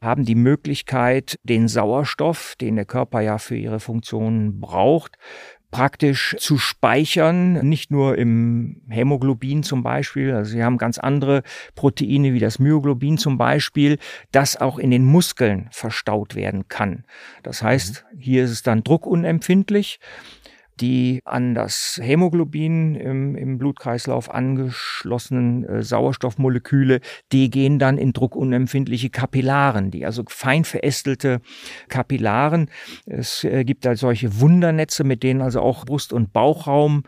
haben 0.00 0.24
die 0.24 0.34
Möglichkeit, 0.34 1.38
den 1.44 1.66
Sauerstoff, 1.66 2.54
den 2.60 2.76
der 2.76 2.84
Körper 2.84 3.20
ja 3.20 3.38
für 3.38 3.56
ihre 3.56 3.80
Funktionen 3.80 4.60
braucht, 4.60 5.16
praktisch 5.74 6.36
zu 6.38 6.56
speichern, 6.56 7.54
nicht 7.68 7.90
nur 7.90 8.16
im 8.16 8.80
Hämoglobin 8.88 9.64
zum 9.64 9.82
Beispiel, 9.82 10.32
also 10.32 10.52
sie 10.52 10.62
haben 10.62 10.78
ganz 10.78 10.98
andere 10.98 11.42
Proteine 11.74 12.32
wie 12.32 12.38
das 12.38 12.60
Myoglobin 12.60 13.18
zum 13.18 13.38
Beispiel, 13.38 13.98
das 14.30 14.56
auch 14.56 14.78
in 14.78 14.92
den 14.92 15.04
Muskeln 15.04 15.66
verstaut 15.72 16.36
werden 16.36 16.68
kann. 16.68 17.02
Das 17.42 17.60
heißt, 17.60 18.04
mhm. 18.12 18.18
hier 18.20 18.44
ist 18.44 18.52
es 18.52 18.62
dann 18.62 18.84
druckunempfindlich 18.84 19.98
die 20.80 21.20
an 21.24 21.54
das 21.54 21.98
Hämoglobin 22.02 22.94
im, 22.94 23.36
im 23.36 23.58
Blutkreislauf 23.58 24.30
angeschlossenen 24.30 25.64
äh, 25.64 25.82
Sauerstoffmoleküle, 25.82 27.00
die 27.32 27.50
gehen 27.50 27.78
dann 27.78 27.98
in 27.98 28.12
druckunempfindliche 28.12 29.10
Kapillaren, 29.10 29.90
die 29.90 30.04
also 30.04 30.24
fein 30.28 30.64
verästelte 30.64 31.40
Kapillaren. 31.88 32.70
Es 33.06 33.44
äh, 33.44 33.64
gibt 33.64 33.84
da 33.84 33.96
solche 33.96 34.40
Wundernetze, 34.40 35.04
mit 35.04 35.22
denen 35.22 35.42
also 35.42 35.60
auch 35.60 35.84
Brust- 35.84 36.12
und 36.12 36.32
Bauchraum 36.32 37.04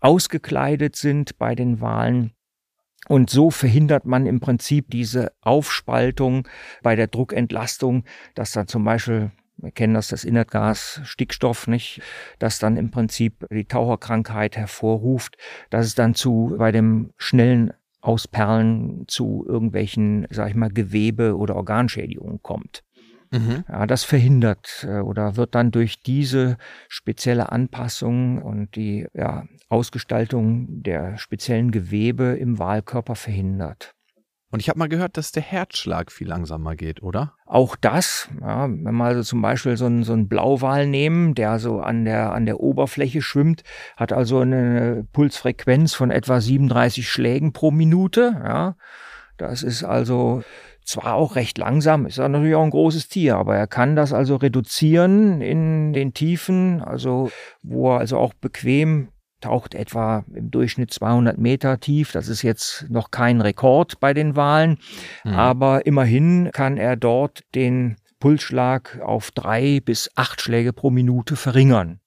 ausgekleidet 0.00 0.96
sind 0.96 1.38
bei 1.38 1.54
den 1.54 1.80
Walen. 1.80 2.32
Und 3.08 3.30
so 3.30 3.50
verhindert 3.50 4.04
man 4.04 4.26
im 4.26 4.40
Prinzip 4.40 4.90
diese 4.90 5.32
Aufspaltung 5.40 6.46
bei 6.82 6.96
der 6.96 7.06
Druckentlastung, 7.06 8.04
dass 8.34 8.52
dann 8.52 8.68
zum 8.68 8.84
Beispiel 8.84 9.32
wir 9.62 9.70
kennen 9.70 9.94
das, 9.94 10.08
das 10.08 10.24
Innertgas 10.24 11.00
Stickstoff, 11.04 11.66
nicht, 11.66 12.02
das 12.38 12.58
dann 12.58 12.76
im 12.76 12.90
Prinzip 12.90 13.46
die 13.50 13.64
Taucherkrankheit 13.64 14.56
hervorruft, 14.56 15.36
dass 15.70 15.86
es 15.86 15.94
dann 15.94 16.14
zu, 16.14 16.54
bei 16.58 16.72
dem 16.72 17.12
schnellen 17.16 17.72
Ausperlen 18.00 19.04
zu 19.08 19.44
irgendwelchen, 19.46 20.26
sag 20.30 20.48
ich 20.50 20.54
mal, 20.54 20.70
Gewebe- 20.70 21.36
oder 21.36 21.56
Organschädigungen 21.56 22.42
kommt. 22.42 22.82
Mhm. 23.30 23.64
Ja, 23.68 23.86
das 23.86 24.04
verhindert 24.04 24.84
äh, 24.88 25.00
oder 25.00 25.36
wird 25.36 25.54
dann 25.54 25.70
durch 25.70 26.02
diese 26.02 26.56
spezielle 26.88 27.52
Anpassung 27.52 28.42
und 28.42 28.74
die 28.74 29.06
ja, 29.14 29.44
Ausgestaltung 29.68 30.82
der 30.82 31.16
speziellen 31.16 31.70
Gewebe 31.70 32.36
im 32.38 32.58
Wahlkörper 32.58 33.14
verhindert. 33.14 33.94
Und 34.52 34.60
ich 34.60 34.68
habe 34.68 34.80
mal 34.80 34.88
gehört, 34.88 35.16
dass 35.16 35.30
der 35.30 35.44
Herzschlag 35.44 36.10
viel 36.10 36.26
langsamer 36.26 36.74
geht, 36.74 37.02
oder? 37.02 37.34
Auch 37.46 37.76
das, 37.76 38.28
ja, 38.40 38.68
wenn 38.68 38.96
wir 38.96 39.04
also 39.04 39.22
zum 39.22 39.40
Beispiel 39.42 39.76
so 39.76 39.86
einen, 39.86 40.02
so 40.02 40.12
einen 40.12 40.28
Blauwal 40.28 40.88
nehmen, 40.88 41.36
der 41.36 41.60
so 41.60 41.80
an 41.80 42.04
der, 42.04 42.32
an 42.32 42.46
der 42.46 42.58
Oberfläche 42.58 43.22
schwimmt, 43.22 43.62
hat 43.96 44.12
also 44.12 44.40
eine 44.40 45.06
Pulsfrequenz 45.12 45.94
von 45.94 46.10
etwa 46.10 46.40
37 46.40 47.08
Schlägen 47.08 47.52
pro 47.52 47.70
Minute. 47.70 48.40
Ja. 48.44 48.76
Das 49.36 49.62
ist 49.62 49.84
also 49.84 50.42
zwar 50.84 51.14
auch 51.14 51.36
recht 51.36 51.56
langsam, 51.56 52.06
ist 52.06 52.18
natürlich 52.18 52.56
auch 52.56 52.64
ein 52.64 52.70
großes 52.70 53.08
Tier, 53.08 53.36
aber 53.36 53.56
er 53.56 53.68
kann 53.68 53.94
das 53.94 54.12
also 54.12 54.36
reduzieren 54.36 55.40
in 55.40 55.92
den 55.92 56.12
Tiefen, 56.12 56.82
also 56.82 57.30
wo 57.62 57.92
er 57.92 58.00
also 58.00 58.18
auch 58.18 58.34
bequem 58.34 59.08
taucht 59.40 59.74
etwa 59.74 60.24
im 60.34 60.50
Durchschnitt 60.50 60.92
200 60.92 61.38
Meter 61.38 61.80
tief. 61.80 62.12
Das 62.12 62.28
ist 62.28 62.42
jetzt 62.42 62.86
noch 62.88 63.10
kein 63.10 63.40
Rekord 63.40 64.00
bei 64.00 64.14
den 64.14 64.36
Walen, 64.36 64.78
mhm. 65.24 65.34
aber 65.34 65.86
immerhin 65.86 66.50
kann 66.52 66.76
er 66.76 66.96
dort 66.96 67.44
den 67.54 67.96
Pulsschlag 68.20 69.00
auf 69.02 69.30
drei 69.30 69.80
bis 69.80 70.10
acht 70.14 70.40
Schläge 70.40 70.72
pro 70.72 70.90
Minute 70.90 71.36
verringern. 71.36 72.00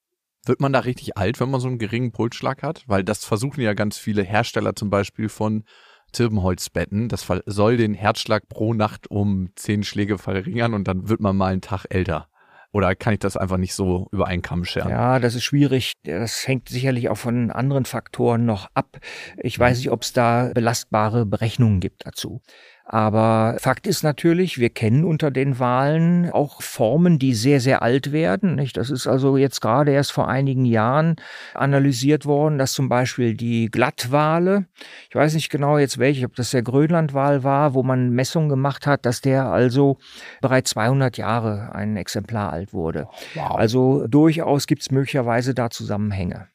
Wird 0.46 0.60
man 0.60 0.74
da 0.74 0.80
richtig 0.80 1.18
alt, 1.18 1.40
wenn 1.40 1.50
man 1.50 1.62
so 1.62 1.68
einen 1.68 1.80
geringen 1.80 2.12
Pulsschlag 2.12 2.64
hat? 2.64 2.84
Weil 2.88 3.04
das 3.04 3.24
versuchen 3.24 3.62
ja 3.62 3.74
ganz 3.74 3.98
viele 3.98 4.24
Hersteller 4.24 4.76
zum 4.76 4.90
Beispiel 4.90 5.30
von 5.30 5.64
Zirbenholzbetten. 6.12 7.10
Das 7.10 7.26
soll 7.46 7.78
den 7.78 7.94
Herzschlag 7.94 8.48
pro 8.50 8.74
Nacht 8.74 9.10
um 9.10 9.50
zehn 9.56 9.84
Schläge 9.84 10.18
verringern 10.18 10.74
und 10.74 10.88
dann 10.88 11.10
wird 11.10 11.22
man 11.22 11.36
mal 11.36 11.52
einen 11.52 11.62
Tag 11.62 11.86
älter. 11.90 12.28
Oder 12.74 12.96
kann 12.96 13.14
ich 13.14 13.20
das 13.20 13.38
einfach 13.38 13.58
nicht 13.58 13.76
so 13.76 14.08
über 14.12 14.28
einen 14.28 14.42
Kamm 14.42 14.66
scheren? 14.66 14.90
Ja, 14.90 15.20
das 15.20 15.36
ist 15.36 15.44
schwierig. 15.44 15.94
Das 16.04 16.48
hängt 16.48 16.70
sicherlich 16.70 17.08
auch 17.08 17.18
von 17.18 17.52
anderen 17.52 17.86
Faktoren 17.86 18.46
noch 18.46 18.68
ab. 18.74 18.98
Ich 19.38 19.58
weiß 19.58 19.78
nicht, 19.78 19.92
ob 19.92 20.02
es 20.02 20.12
da 20.12 20.50
belastbare 20.56 21.28
Berechnungen 21.28 21.80
gibt 21.80 22.08
dazu. 22.08 22.42
Aber 22.86 23.56
Fakt 23.60 23.88
ist 23.88 24.04
natürlich, 24.04 24.58
wir 24.58 24.70
kennen 24.70 25.06
unter 25.06 25.32
den 25.32 25.58
Wahlen 25.58 26.30
auch 26.30 26.62
Formen, 26.62 27.18
die 27.18 27.34
sehr, 27.34 27.62
sehr 27.62 27.82
alt 27.82 28.12
werden. 28.12 28.56
Nicht? 28.56 28.76
Das 28.76 28.90
ist 28.90 29.08
also 29.08 29.38
jetzt 29.38 29.62
gerade 29.62 29.92
erst 29.92 30.12
vor 30.12 30.28
einigen 30.28 30.66
Jahren 30.66 31.16
analysiert 31.54 32.26
worden, 32.26 32.58
dass 32.58 32.74
zum 32.74 32.90
Beispiel 32.90 33.36
die 33.36 33.68
Glattwale, 33.68 34.66
ich 35.10 35.16
weiß 35.16 35.34
nicht 35.34 35.50
genau 35.50 35.78
jetzt 35.78 35.98
welche, 35.98 36.26
ob 36.26 36.36
das 36.36 36.52
der 36.52 36.62
Grönlandwal 36.62 37.44
war, 37.44 37.74
wo 37.74 37.84
man 37.84 38.10
Messungen 38.10 38.50
gemacht 38.50 38.86
hat, 38.86 39.06
dass 39.06 39.22
der 39.22 39.46
also 39.46 39.98
bereits 40.42 40.72
200 40.72 41.18
Jahre 41.18 41.74
ein 41.74 41.96
Exemplar 41.96 42.52
alt 42.52 42.74
wurde. 42.74 43.08
Wow. 43.34 43.52
Also 43.52 44.08
durchaus 44.08 44.68
gibt 44.68 44.82
es 44.82 44.92
möglicherweise 44.92 45.54
da 45.54 45.70
Zusammenhänge. 45.70 46.48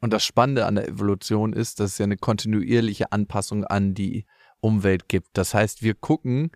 Und 0.00 0.12
das 0.12 0.24
Spannende 0.24 0.66
an 0.66 0.76
der 0.76 0.88
Evolution 0.88 1.52
ist, 1.52 1.80
dass 1.80 1.92
es 1.92 1.98
ja 1.98 2.04
eine 2.04 2.16
kontinuierliche 2.16 3.12
Anpassung 3.12 3.64
an 3.64 3.94
die 3.94 4.24
Umwelt 4.66 5.08
gibt. 5.08 5.28
Das 5.34 5.54
heißt, 5.54 5.82
wir 5.82 5.94
gucken 5.94 6.50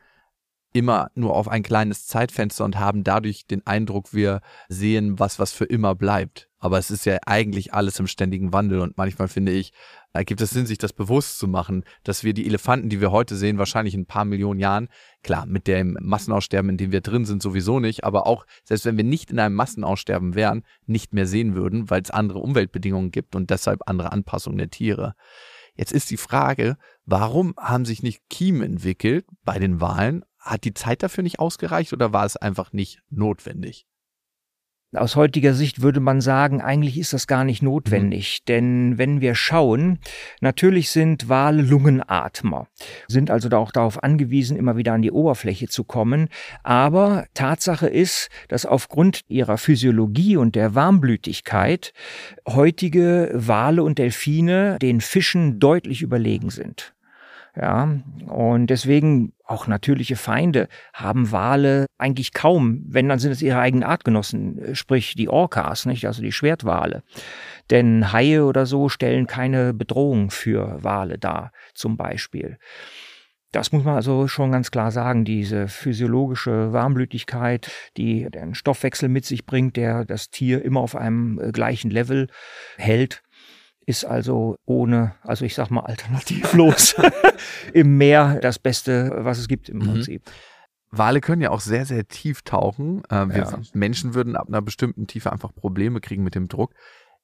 immer 0.72 1.10
nur 1.14 1.34
auf 1.34 1.48
ein 1.48 1.62
kleines 1.62 2.06
Zeitfenster 2.06 2.64
und 2.64 2.78
haben 2.78 3.02
dadurch 3.04 3.46
den 3.46 3.66
Eindruck, 3.66 4.12
wir 4.12 4.40
sehen 4.68 5.18
was, 5.18 5.38
was 5.38 5.52
für 5.52 5.64
immer 5.64 5.94
bleibt. 5.94 6.48
Aber 6.58 6.78
es 6.78 6.90
ist 6.90 7.06
ja 7.06 7.18
eigentlich 7.26 7.72
alles 7.72 7.98
im 7.98 8.06
ständigen 8.06 8.52
Wandel 8.52 8.80
und 8.80 8.98
manchmal 8.98 9.28
finde 9.28 9.52
ich, 9.52 9.72
ergibt 10.12 10.40
es 10.40 10.50
Sinn, 10.50 10.66
sich 10.66 10.78
das 10.78 10.92
bewusst 10.92 11.38
zu 11.38 11.48
machen, 11.48 11.84
dass 12.04 12.22
wir 12.22 12.34
die 12.34 12.46
Elefanten, 12.46 12.88
die 12.88 13.00
wir 13.00 13.10
heute 13.12 13.34
sehen, 13.36 13.58
wahrscheinlich 13.58 13.94
in 13.94 14.02
ein 14.02 14.06
paar 14.06 14.24
Millionen 14.24 14.60
Jahren, 14.60 14.88
klar, 15.22 15.46
mit 15.46 15.66
dem 15.66 15.96
Massenaussterben, 16.00 16.70
in 16.70 16.76
dem 16.76 16.92
wir 16.92 17.00
drin 17.00 17.24
sind, 17.24 17.42
sowieso 17.42 17.80
nicht, 17.80 18.04
aber 18.04 18.26
auch, 18.26 18.44
selbst 18.64 18.84
wenn 18.84 18.96
wir 18.96 19.04
nicht 19.04 19.30
in 19.30 19.38
einem 19.38 19.54
Massenaussterben 19.54 20.34
wären, 20.34 20.64
nicht 20.86 21.14
mehr 21.14 21.26
sehen 21.26 21.54
würden, 21.54 21.90
weil 21.90 22.02
es 22.02 22.10
andere 22.10 22.40
Umweltbedingungen 22.40 23.10
gibt 23.10 23.34
und 23.34 23.50
deshalb 23.50 23.80
andere 23.86 24.12
Anpassungen 24.12 24.58
der 24.58 24.70
Tiere. 24.70 25.14
Jetzt 25.74 25.92
ist 25.92 26.10
die 26.10 26.16
Frage, 26.16 26.76
warum 27.04 27.54
haben 27.56 27.84
sich 27.84 28.02
nicht 28.02 28.28
Kiemen 28.28 28.62
entwickelt 28.62 29.26
bei 29.44 29.58
den 29.58 29.80
Wahlen? 29.80 30.24
Hat 30.38 30.64
die 30.64 30.74
Zeit 30.74 31.02
dafür 31.02 31.22
nicht 31.22 31.38
ausgereicht 31.38 31.92
oder 31.92 32.12
war 32.12 32.24
es 32.24 32.36
einfach 32.36 32.72
nicht 32.72 33.02
notwendig? 33.10 33.86
Aus 34.92 35.14
heutiger 35.14 35.54
Sicht 35.54 35.82
würde 35.82 36.00
man 36.00 36.20
sagen, 36.20 36.60
eigentlich 36.60 36.98
ist 36.98 37.12
das 37.12 37.28
gar 37.28 37.44
nicht 37.44 37.62
notwendig, 37.62 38.40
mhm. 38.40 38.44
denn 38.48 38.98
wenn 38.98 39.20
wir 39.20 39.36
schauen, 39.36 40.00
natürlich 40.40 40.90
sind 40.90 41.28
Wale 41.28 41.62
Lungenatmer, 41.62 42.66
sind 43.06 43.30
also 43.30 43.48
auch 43.50 43.70
darauf 43.70 44.02
angewiesen, 44.02 44.56
immer 44.56 44.76
wieder 44.76 44.92
an 44.92 45.02
die 45.02 45.12
Oberfläche 45.12 45.68
zu 45.68 45.84
kommen, 45.84 46.28
aber 46.64 47.26
Tatsache 47.34 47.86
ist, 47.86 48.30
dass 48.48 48.66
aufgrund 48.66 49.20
ihrer 49.28 49.58
Physiologie 49.58 50.36
und 50.36 50.56
der 50.56 50.74
Warmblütigkeit 50.74 51.92
heutige 52.48 53.30
Wale 53.32 53.84
und 53.84 53.98
Delfine 53.98 54.76
den 54.82 55.00
Fischen 55.00 55.60
deutlich 55.60 56.02
überlegen 56.02 56.50
sind. 56.50 56.94
Ja, 57.56 57.88
und 58.28 58.68
deswegen 58.68 59.32
auch 59.44 59.66
natürliche 59.66 60.14
Feinde 60.14 60.68
haben 60.94 61.32
Wale 61.32 61.86
eigentlich 61.98 62.32
kaum, 62.32 62.84
wenn 62.86 63.08
dann 63.08 63.18
sind 63.18 63.32
es 63.32 63.42
ihre 63.42 63.58
eigenen 63.58 63.82
Artgenossen, 63.82 64.74
sprich 64.74 65.14
die 65.16 65.28
Orcas, 65.28 65.84
nicht, 65.84 66.06
also 66.06 66.22
die 66.22 66.32
Schwertwale. 66.32 67.02
Denn 67.70 68.12
Haie 68.12 68.44
oder 68.44 68.66
so 68.66 68.88
stellen 68.88 69.26
keine 69.26 69.74
Bedrohung 69.74 70.30
für 70.30 70.82
Wale 70.82 71.18
dar, 71.18 71.52
zum 71.74 71.96
Beispiel. 71.96 72.58
Das 73.52 73.72
muss 73.72 73.82
man 73.82 73.96
also 73.96 74.28
schon 74.28 74.52
ganz 74.52 74.70
klar 74.70 74.92
sagen. 74.92 75.24
Diese 75.24 75.66
physiologische 75.66 76.72
Warmblütigkeit, 76.72 77.68
die 77.96 78.30
den 78.30 78.54
Stoffwechsel 78.54 79.08
mit 79.08 79.24
sich 79.24 79.44
bringt, 79.44 79.76
der 79.76 80.04
das 80.04 80.30
Tier 80.30 80.64
immer 80.64 80.80
auf 80.80 80.94
einem 80.94 81.40
äh, 81.40 81.50
gleichen 81.50 81.90
Level 81.90 82.28
hält, 82.76 83.22
ist 83.90 84.04
also 84.04 84.56
ohne, 84.64 85.14
also 85.22 85.44
ich 85.44 85.54
sag 85.54 85.70
mal 85.70 85.80
alternativlos 85.80 86.94
im 87.74 87.98
Meer 87.98 88.38
das 88.40 88.58
Beste, 88.58 89.10
was 89.18 89.38
es 89.38 89.48
gibt 89.48 89.68
im 89.68 89.78
mhm. 89.78 89.92
Prinzip. 89.92 90.22
Wale 90.90 91.20
können 91.20 91.42
ja 91.42 91.50
auch 91.50 91.60
sehr, 91.60 91.84
sehr 91.84 92.08
tief 92.08 92.42
tauchen. 92.42 93.02
Äh, 93.10 93.28
wir 93.28 93.36
ja. 93.36 93.60
Menschen 93.74 94.14
würden 94.14 94.36
ab 94.36 94.48
einer 94.48 94.62
bestimmten 94.62 95.06
Tiefe 95.06 95.32
einfach 95.32 95.54
Probleme 95.54 96.00
kriegen 96.00 96.24
mit 96.24 96.34
dem 96.34 96.48
Druck. 96.48 96.72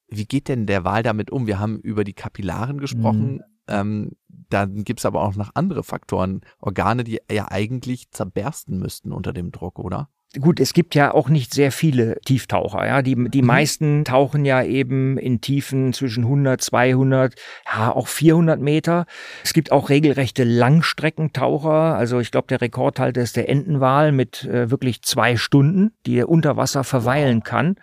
Wie 0.07 0.25
geht 0.25 0.47
denn 0.47 0.65
der 0.67 0.83
Wal 0.83 1.03
damit 1.03 1.31
um? 1.31 1.47
Wir 1.47 1.59
haben 1.59 1.79
über 1.79 2.03
die 2.03 2.13
Kapillaren 2.13 2.79
gesprochen. 2.79 3.35
Mhm. 3.35 3.43
Ähm, 3.67 4.11
dann 4.49 4.83
gibt 4.83 4.99
es 5.01 5.05
aber 5.05 5.21
auch 5.21 5.35
noch 5.35 5.51
andere 5.53 5.83
Faktoren, 5.83 6.41
Organe, 6.59 7.03
die 7.03 7.19
ja 7.29 7.51
eigentlich 7.51 8.11
zerbersten 8.11 8.79
müssten 8.79 9.11
unter 9.11 9.33
dem 9.33 9.51
Druck, 9.51 9.79
oder? 9.79 10.09
Gut, 10.37 10.59
es 10.59 10.73
gibt 10.73 10.93
ja 10.93 11.13
auch 11.13 11.29
nicht 11.29 11.53
sehr 11.53 11.71
viele 11.71 12.19
Tieftaucher. 12.25 12.85
Ja, 12.85 13.01
die 13.01 13.15
die 13.29 13.41
mhm. 13.41 13.47
meisten 13.47 14.03
tauchen 14.03 14.43
ja 14.43 14.61
eben 14.61 15.17
in 15.17 15.39
Tiefen 15.39 15.93
zwischen 15.93 16.25
100, 16.25 16.61
200, 16.61 17.33
ja 17.65 17.95
auch 17.95 18.09
400 18.09 18.59
Meter. 18.59 19.05
Es 19.45 19.53
gibt 19.53 19.71
auch 19.71 19.89
regelrechte 19.89 20.43
Langstreckentaucher. 20.43 21.95
Also 21.95 22.19
ich 22.19 22.31
glaube, 22.31 22.47
der 22.49 22.59
Rekordhalter 22.59 23.21
ist 23.21 23.37
der 23.37 23.47
Entenwal 23.47 24.11
mit 24.11 24.43
äh, 24.43 24.69
wirklich 24.69 25.01
zwei 25.01 25.37
Stunden, 25.37 25.93
die 26.05 26.17
er 26.17 26.27
unter 26.27 26.57
Wasser 26.57 26.83
verweilen 26.83 27.43
kann. 27.43 27.77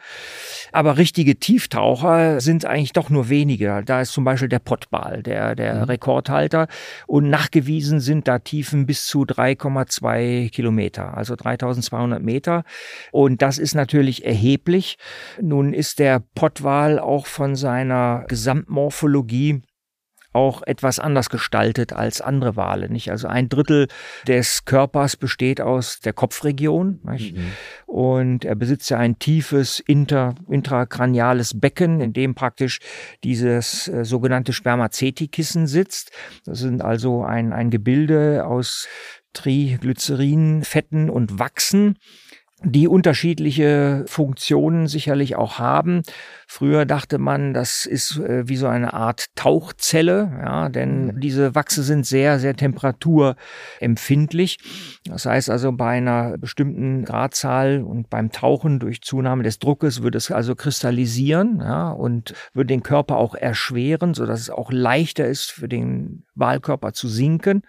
Aber 0.70 0.98
richtige 0.98 1.36
Tieftaucher 1.36 2.42
sind 2.42 2.66
eigentlich 2.66 2.92
doch 2.92 3.08
nur 3.08 3.30
wenige. 3.30 3.82
Da 3.86 4.02
ist 4.02 4.12
zum 4.12 4.24
Beispiel 4.24 4.50
der 4.50 4.58
Pottwal, 4.58 5.22
der 5.22 5.54
der 5.54 5.76
mhm. 5.76 5.82
Rekordhalter. 5.84 6.68
Und 7.06 7.30
nachgewiesen 7.30 8.00
sind 8.00 8.28
da 8.28 8.38
Tiefen 8.38 8.84
bis 8.84 9.06
zu 9.06 9.22
3,2 9.22 10.50
Kilometer, 10.50 11.16
also 11.16 11.36
3200 11.36 12.22
Meter. 12.22 12.33
Meter. 12.34 12.64
Und 13.12 13.42
das 13.42 13.58
ist 13.58 13.74
natürlich 13.74 14.24
erheblich. 14.24 14.96
Nun 15.40 15.72
ist 15.72 15.98
der 15.98 16.22
Pottwal 16.34 16.98
auch 16.98 17.26
von 17.26 17.54
seiner 17.54 18.24
Gesamtmorphologie 18.28 19.62
auch 20.34 20.62
etwas 20.66 20.98
anders 20.98 21.30
gestaltet 21.30 21.92
als 21.92 22.20
andere 22.20 22.56
Wale. 22.56 22.90
Nicht? 22.90 23.10
Also 23.10 23.28
ein 23.28 23.48
Drittel 23.48 23.86
des 24.26 24.64
Körpers 24.64 25.16
besteht 25.16 25.60
aus 25.60 26.00
der 26.00 26.12
Kopfregion 26.12 26.98
mhm. 27.04 27.52
und 27.86 28.44
er 28.44 28.56
besitzt 28.56 28.90
ja 28.90 28.98
ein 28.98 29.20
tiefes 29.20 29.78
inter, 29.78 30.34
intrakraniales 30.50 31.60
Becken, 31.60 32.00
in 32.00 32.12
dem 32.12 32.34
praktisch 32.34 32.80
dieses 33.22 33.86
äh, 33.86 34.04
sogenannte 34.04 34.52
Spermaceti-Kissen 34.52 35.68
sitzt. 35.68 36.10
Das 36.44 36.58
sind 36.58 36.82
also 36.82 37.22
ein, 37.22 37.52
ein 37.52 37.70
Gebilde 37.70 38.44
aus 38.44 38.88
Triglycerin, 39.34 40.64
Fetten 40.64 41.10
und 41.10 41.38
Wachsen 41.38 41.98
die 42.64 42.88
unterschiedliche 42.88 44.04
Funktionen 44.06 44.86
sicherlich 44.86 45.36
auch 45.36 45.58
haben. 45.58 46.02
Früher 46.46 46.86
dachte 46.86 47.18
man, 47.18 47.54
das 47.54 47.86
ist 47.86 48.18
äh, 48.18 48.48
wie 48.48 48.56
so 48.56 48.66
eine 48.66 48.94
Art 48.94 49.26
Tauchzelle, 49.34 50.30
ja, 50.42 50.68
denn 50.68 51.06
mhm. 51.06 51.20
diese 51.20 51.54
Wachse 51.54 51.82
sind 51.82 52.06
sehr, 52.06 52.38
sehr 52.38 52.56
temperaturempfindlich. 52.56 54.58
Das 55.06 55.26
heißt 55.26 55.50
also, 55.50 55.72
bei 55.72 55.96
einer 55.96 56.38
bestimmten 56.38 57.04
Gradzahl 57.04 57.82
und 57.82 58.10
beim 58.10 58.30
Tauchen 58.30 58.78
durch 58.78 59.02
Zunahme 59.02 59.42
des 59.42 59.58
Druckes 59.58 60.02
würde 60.02 60.18
es 60.18 60.30
also 60.30 60.54
kristallisieren, 60.54 61.60
ja, 61.60 61.90
und 61.90 62.34
würde 62.52 62.68
den 62.68 62.82
Körper 62.82 63.16
auch 63.16 63.34
erschweren, 63.34 64.14
so 64.14 64.26
dass 64.26 64.40
es 64.40 64.50
auch 64.50 64.72
leichter 64.72 65.26
ist 65.26 65.50
für 65.50 65.68
den 65.68 66.24
Wahlkörper 66.34 66.92
zu 66.92 67.08
sinken. 67.08 67.62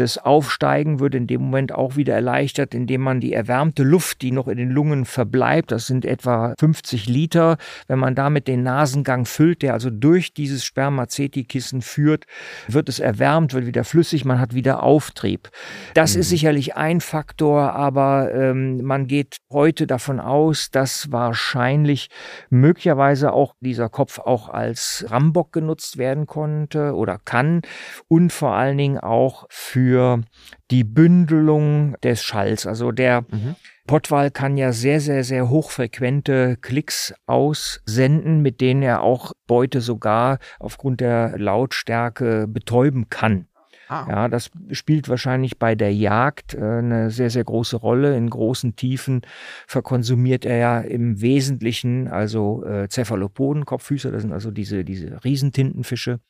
Das 0.00 0.16
Aufsteigen 0.16 0.98
wird 0.98 1.14
in 1.14 1.26
dem 1.26 1.42
Moment 1.42 1.72
auch 1.72 1.96
wieder 1.96 2.14
erleichtert, 2.14 2.74
indem 2.74 3.02
man 3.02 3.20
die 3.20 3.34
erwärmte 3.34 3.82
Luft, 3.82 4.22
die 4.22 4.32
noch 4.32 4.48
in 4.48 4.56
den 4.56 4.70
Lungen 4.70 5.04
verbleibt, 5.04 5.72
das 5.72 5.86
sind 5.86 6.06
etwa 6.06 6.54
50 6.58 7.06
Liter, 7.06 7.58
wenn 7.86 7.98
man 7.98 8.14
damit 8.14 8.48
den 8.48 8.62
Nasengang 8.62 9.26
füllt, 9.26 9.60
der 9.60 9.74
also 9.74 9.90
durch 9.90 10.32
dieses 10.32 10.64
Spermaceti-Kissen 10.64 11.82
führt, 11.82 12.24
wird 12.66 12.88
es 12.88 12.98
erwärmt, 12.98 13.52
wird 13.52 13.66
wieder 13.66 13.84
flüssig, 13.84 14.24
man 14.24 14.40
hat 14.40 14.54
wieder 14.54 14.82
Auftrieb. 14.82 15.50
Das 15.92 16.14
mhm. 16.14 16.20
ist 16.20 16.30
sicherlich 16.30 16.76
ein 16.76 17.02
Faktor, 17.02 17.74
aber 17.74 18.32
ähm, 18.32 18.82
man 18.82 19.06
geht 19.06 19.36
heute 19.50 19.86
davon 19.86 20.18
aus, 20.18 20.70
dass 20.70 21.12
wahrscheinlich 21.12 22.08
möglicherweise 22.48 23.34
auch 23.34 23.54
dieser 23.60 23.90
Kopf 23.90 24.18
auch 24.18 24.48
als 24.48 25.04
Rambock 25.10 25.52
genutzt 25.52 25.98
werden 25.98 26.24
konnte 26.24 26.94
oder 26.94 27.18
kann 27.22 27.60
und 28.08 28.32
vor 28.32 28.54
allen 28.54 28.78
Dingen 28.78 28.98
auch 28.98 29.44
für 29.50 29.89
für 29.90 30.22
die 30.70 30.84
Bündelung 30.84 31.96
des 32.04 32.22
Schalls. 32.22 32.64
Also 32.64 32.92
der 32.92 33.22
mhm. 33.22 33.56
Pottwal 33.88 34.30
kann 34.30 34.56
ja 34.56 34.72
sehr, 34.72 35.00
sehr, 35.00 35.24
sehr 35.24 35.48
hochfrequente 35.48 36.56
Klicks 36.60 37.12
aussenden, 37.26 38.40
mit 38.40 38.60
denen 38.60 38.82
er 38.82 39.02
auch 39.02 39.32
Beute 39.48 39.80
sogar 39.80 40.38
aufgrund 40.60 41.00
der 41.00 41.36
Lautstärke 41.38 42.46
betäuben 42.46 43.08
kann. 43.10 43.48
Ah. 43.88 44.06
Ja, 44.08 44.28
das 44.28 44.52
spielt 44.70 45.08
wahrscheinlich 45.08 45.58
bei 45.58 45.74
der 45.74 45.92
Jagd 45.92 46.54
äh, 46.54 46.60
eine 46.60 47.10
sehr, 47.10 47.30
sehr 47.30 47.42
große 47.42 47.76
Rolle. 47.78 48.16
In 48.16 48.30
großen 48.30 48.76
Tiefen 48.76 49.22
verkonsumiert 49.66 50.44
er 50.44 50.56
ja 50.58 50.80
im 50.80 51.20
Wesentlichen 51.20 52.06
also 52.06 52.64
äh, 52.64 52.88
Cephalopoden, 52.88 53.64
Kopffüßer, 53.64 54.12
das 54.12 54.22
sind 54.22 54.32
also 54.32 54.52
diese, 54.52 54.84
diese 54.84 55.24
Riesentintenfische. 55.24 56.20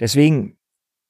Deswegen 0.00 0.56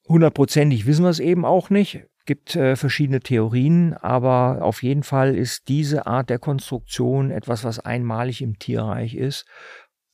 Hundertprozentig 0.09 0.87
wissen 0.87 1.05
wir 1.05 1.11
es 1.11 1.21
eben 1.21 1.45
auch 1.45 1.71
nicht. 1.71 2.05
Gibt 2.25 2.55
äh, 2.55 2.77
verschiedene 2.77 3.21
Theorien, 3.21 3.95
aber 3.95 4.62
auf 4.62 4.83
jeden 4.83 5.03
Fall 5.03 5.35
ist 5.35 5.69
diese 5.69 6.07
Art 6.07 6.31
der 6.31 6.38
Konstruktion 6.38 7.31
etwas, 7.31 7.65
was 7.65 7.81
einmalig 7.81 8.43
im 8.43 8.59
Tierreich 8.59 9.15
ist. 9.15 9.45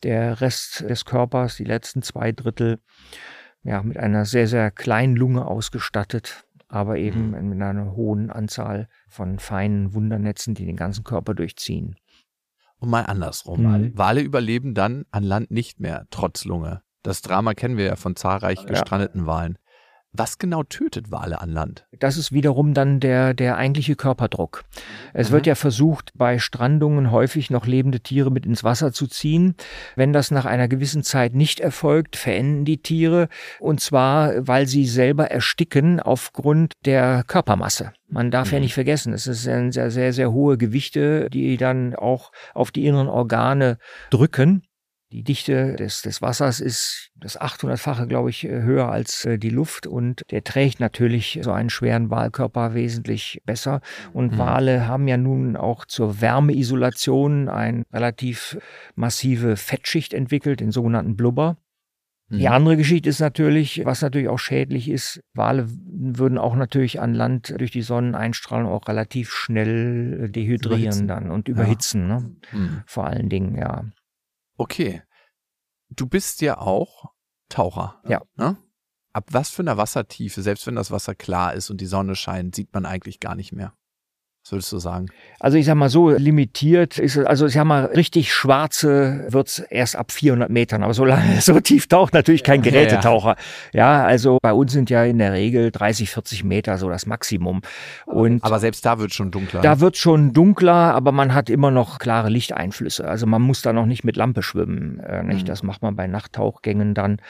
Der 0.03 0.40
Rest 0.40 0.85
des 0.88 1.05
Körpers, 1.05 1.57
die 1.57 1.64
letzten 1.64 2.03
zwei 2.03 2.33
Drittel, 2.33 2.79
ja, 3.62 3.83
mit 3.83 3.98
einer 3.98 4.24
sehr, 4.24 4.46
sehr 4.46 4.70
kleinen 4.70 5.16
Lunge 5.16 5.46
ausgestattet, 5.46 6.44
aber 6.68 6.96
eben 6.96 7.33
mhm. 7.33 7.48
mit 7.51 7.62
einer 7.62 7.92
hohen 7.92 8.31
Anzahl 8.31 8.88
von 9.09 9.38
feinen 9.38 9.92
Wundernetzen, 9.92 10.55
die 10.55 10.64
den 10.64 10.77
ganzen 10.77 11.05
Körper 11.05 11.35
durchziehen. 11.35 11.96
Und 12.79 12.90
mal 12.90 13.03
andersrum. 13.03 13.62
Mhm. 13.62 13.98
Wale 13.98 14.20
überleben 14.20 14.74
dann 14.74 15.05
an 15.11 15.24
Land 15.24 15.51
nicht 15.51 15.81
mehr, 15.81 16.07
trotz 16.11 16.44
Lunge. 16.44 16.83
Das 17.03 17.22
Drama 17.22 17.55
kennen 17.55 17.77
wir 17.77 17.87
ja 17.87 17.96
von 17.96 18.16
zahlreich 18.16 18.66
gestrandeten 18.66 19.22
ja. 19.22 19.27
Walen. 19.27 19.59
Was 20.12 20.38
genau 20.38 20.62
tötet 20.62 21.11
Wale 21.11 21.40
an 21.40 21.51
Land? 21.51 21.87
Das 21.99 22.16
ist 22.16 22.33
wiederum 22.33 22.73
dann 22.73 22.99
der, 22.99 23.35
der 23.35 23.57
eigentliche 23.57 23.94
Körperdruck. 23.94 24.64
Es 25.12 25.29
mhm. 25.29 25.35
wird 25.35 25.47
ja 25.47 25.55
versucht, 25.55 26.12
bei 26.14 26.38
Strandungen 26.38 27.11
häufig 27.11 27.51
noch 27.51 27.66
lebende 27.66 28.01
Tiere 28.01 28.31
mit 28.31 28.47
ins 28.47 28.64
Wasser 28.64 28.92
zu 28.92 29.07
ziehen. 29.07 29.55
Wenn 29.97 30.14
das 30.14 30.31
nach 30.31 30.47
einer 30.47 30.66
gewissen 30.66 31.03
Zeit 31.03 31.35
nicht 31.35 31.61
erfolgt, 31.61 32.16
verenden 32.16 32.64
die 32.64 32.81
Tiere. 32.81 33.29
Und 33.61 33.81
zwar, 33.81 34.47
weil 34.47 34.66
sie 34.66 34.87
selber 34.87 35.31
ersticken 35.31 36.01
aufgrund 36.01 36.73
der 36.87 37.23
Körpermasse. 37.27 37.92
Man 38.09 38.31
darf 38.31 38.49
mhm. 38.49 38.55
ja 38.55 38.61
nicht 38.61 38.75
vergessen, 38.75 39.12
es 39.12 39.25
sind 39.25 39.73
sehr, 39.73 39.90
sehr, 39.90 40.12
sehr 40.14 40.33
hohe 40.33 40.57
Gewichte, 40.57 41.29
die 41.29 41.59
dann 41.59 41.94
auch 41.94 42.33
auf 42.55 42.71
die 42.71 42.87
inneren 42.87 43.09
Organe 43.09 43.77
drücken. 44.11 44.62
Die 45.11 45.23
Dichte 45.23 45.77
des, 45.77 46.03
des 46.03 46.21
Wassers 46.21 46.61
ist 46.61 47.11
das 47.14 47.40
800-fache, 47.40 48.07
glaube 48.07 48.29
ich, 48.29 48.44
äh, 48.44 48.62
höher 48.62 48.90
als 48.90 49.25
äh, 49.25 49.38
die 49.38 49.49
Luft 49.49 49.87
und 49.87 50.23
der 50.31 50.44
trägt 50.44 50.81
natürlich 50.81 51.38
so 51.42 51.51
einen 51.51 51.71
schweren 51.71 52.11
Walkörper 52.11 52.75
wesentlich 52.75 53.40
besser. 53.47 53.81
Und 54.12 54.33
mhm. 54.33 54.38
Wale 54.38 54.87
haben 54.87 55.09
ja 55.09 55.16
nun 55.16 55.57
auch 55.57 55.87
zur 55.87 56.21
Wärmeisolation 56.21 57.49
eine 57.49 57.85
relativ 57.90 58.59
massive 58.97 59.57
Fettschicht 59.57 60.12
entwickelt, 60.12 60.61
den 60.61 60.73
sogenannten 60.73 61.16
Blubber. 61.16 61.57
Die 62.31 62.47
mhm. 62.47 62.53
andere 62.53 62.77
Geschichte 62.77 63.09
ist 63.09 63.21
natürlich, 63.21 63.87
was 63.87 64.03
natürlich 64.03 64.29
auch 64.29 64.38
schädlich 64.38 64.90
ist, 64.90 65.23
Wale 65.33 65.66
würden 65.87 66.37
auch 66.37 66.55
natürlich 66.55 67.01
an 67.01 67.14
Land 67.14 67.55
durch 67.57 67.71
die 67.71 67.81
Sonneneinstrahlung 67.81 68.71
auch 68.71 68.87
relativ 68.87 69.31
schnell 69.31 70.25
äh, 70.25 70.29
dehydrieren 70.29 70.81
überhitzen. 70.83 71.09
dann 71.09 71.31
und 71.31 71.49
überhitzen, 71.49 72.09
ja. 72.11 72.21
ne? 72.21 72.37
Mhm. 72.53 72.83
Vor 72.85 73.07
allen 73.07 73.31
Dingen, 73.31 73.57
ja. 73.57 73.85
Okay. 74.59 75.03
Du 75.88 76.07
bist 76.07 76.42
ja 76.42 76.59
auch 76.59 77.12
Taucher. 77.49 78.03
Ja. 78.07 78.21
Ne? 78.37 78.59
Ab 79.12 79.29
was 79.31 79.49
für 79.49 79.62
einer 79.62 79.79
Wassertiefe, 79.79 80.42
selbst 80.42 80.66
wenn 80.66 80.75
das 80.75 80.90
Wasser 80.90 81.14
klar 81.14 81.55
ist 81.55 81.71
und 81.71 81.81
die 81.81 81.87
Sonne 81.87 82.14
scheint, 82.14 82.55
sieht 82.55 82.75
man 82.75 82.85
eigentlich 82.85 83.21
gar 83.21 83.35
nicht 83.35 83.53
mehr. 83.53 83.75
Würdest 84.52 84.72
du 84.72 84.78
sagen? 84.78 85.06
Also 85.40 85.56
ich 85.56 85.66
sag 85.66 85.76
mal 85.76 85.88
so, 85.88 86.11
limitiert 86.11 86.98
ist 86.98 87.18
also 87.18 87.46
ich 87.46 87.54
sag 87.54 87.64
mal, 87.64 87.87
richtig 87.87 88.32
schwarze 88.32 89.26
wird's 89.28 89.58
erst 89.58 89.96
ab 89.96 90.11
400 90.11 90.50
Metern, 90.50 90.82
aber 90.82 90.94
so 90.94 91.04
lange, 91.04 91.40
so 91.40 91.61
tief 91.61 91.87
taucht 91.87 92.14
natürlich 92.14 92.42
kein 92.42 92.62
Gerätetaucher. 92.62 93.37
Ja, 93.72 94.04
also 94.04 94.38
bei 94.42 94.52
uns 94.52 94.72
sind 94.72 94.90
ja 94.90 95.04
in 95.04 95.18
der 95.18 95.32
Regel 95.32 95.70
30, 95.70 96.11
40 96.11 96.44
Meter 96.44 96.78
so 96.78 96.88
das 96.88 97.06
Maximum. 97.06 97.61
Und 98.06 98.42
aber 98.44 98.58
selbst 98.58 98.84
da 98.84 98.98
wird 98.98 99.12
schon 99.14 99.30
dunkler. 99.30 99.61
Da 99.61 99.80
wird 99.80 99.96
schon 99.96 100.32
dunkler, 100.32 100.94
aber 100.94 101.12
man 101.12 101.34
hat 101.34 101.50
immer 101.50 101.70
noch 101.70 101.98
klare 101.98 102.28
Lichteinflüsse. 102.28 103.06
Also 103.06 103.26
man 103.26 103.42
muss 103.42 103.62
da 103.62 103.72
noch 103.72 103.87
nicht 103.87 104.04
mit 104.04 104.16
Lampe 104.16 104.42
schwimmen. 104.42 105.00
Äh, 105.00 105.22
nicht? 105.22 105.42
Mhm. 105.42 105.46
Das 105.46 105.62
macht 105.62 105.82
man 105.82 105.96
bei 105.96 106.06
Nachttauchgängen 106.06 106.94
dann. 106.94 107.20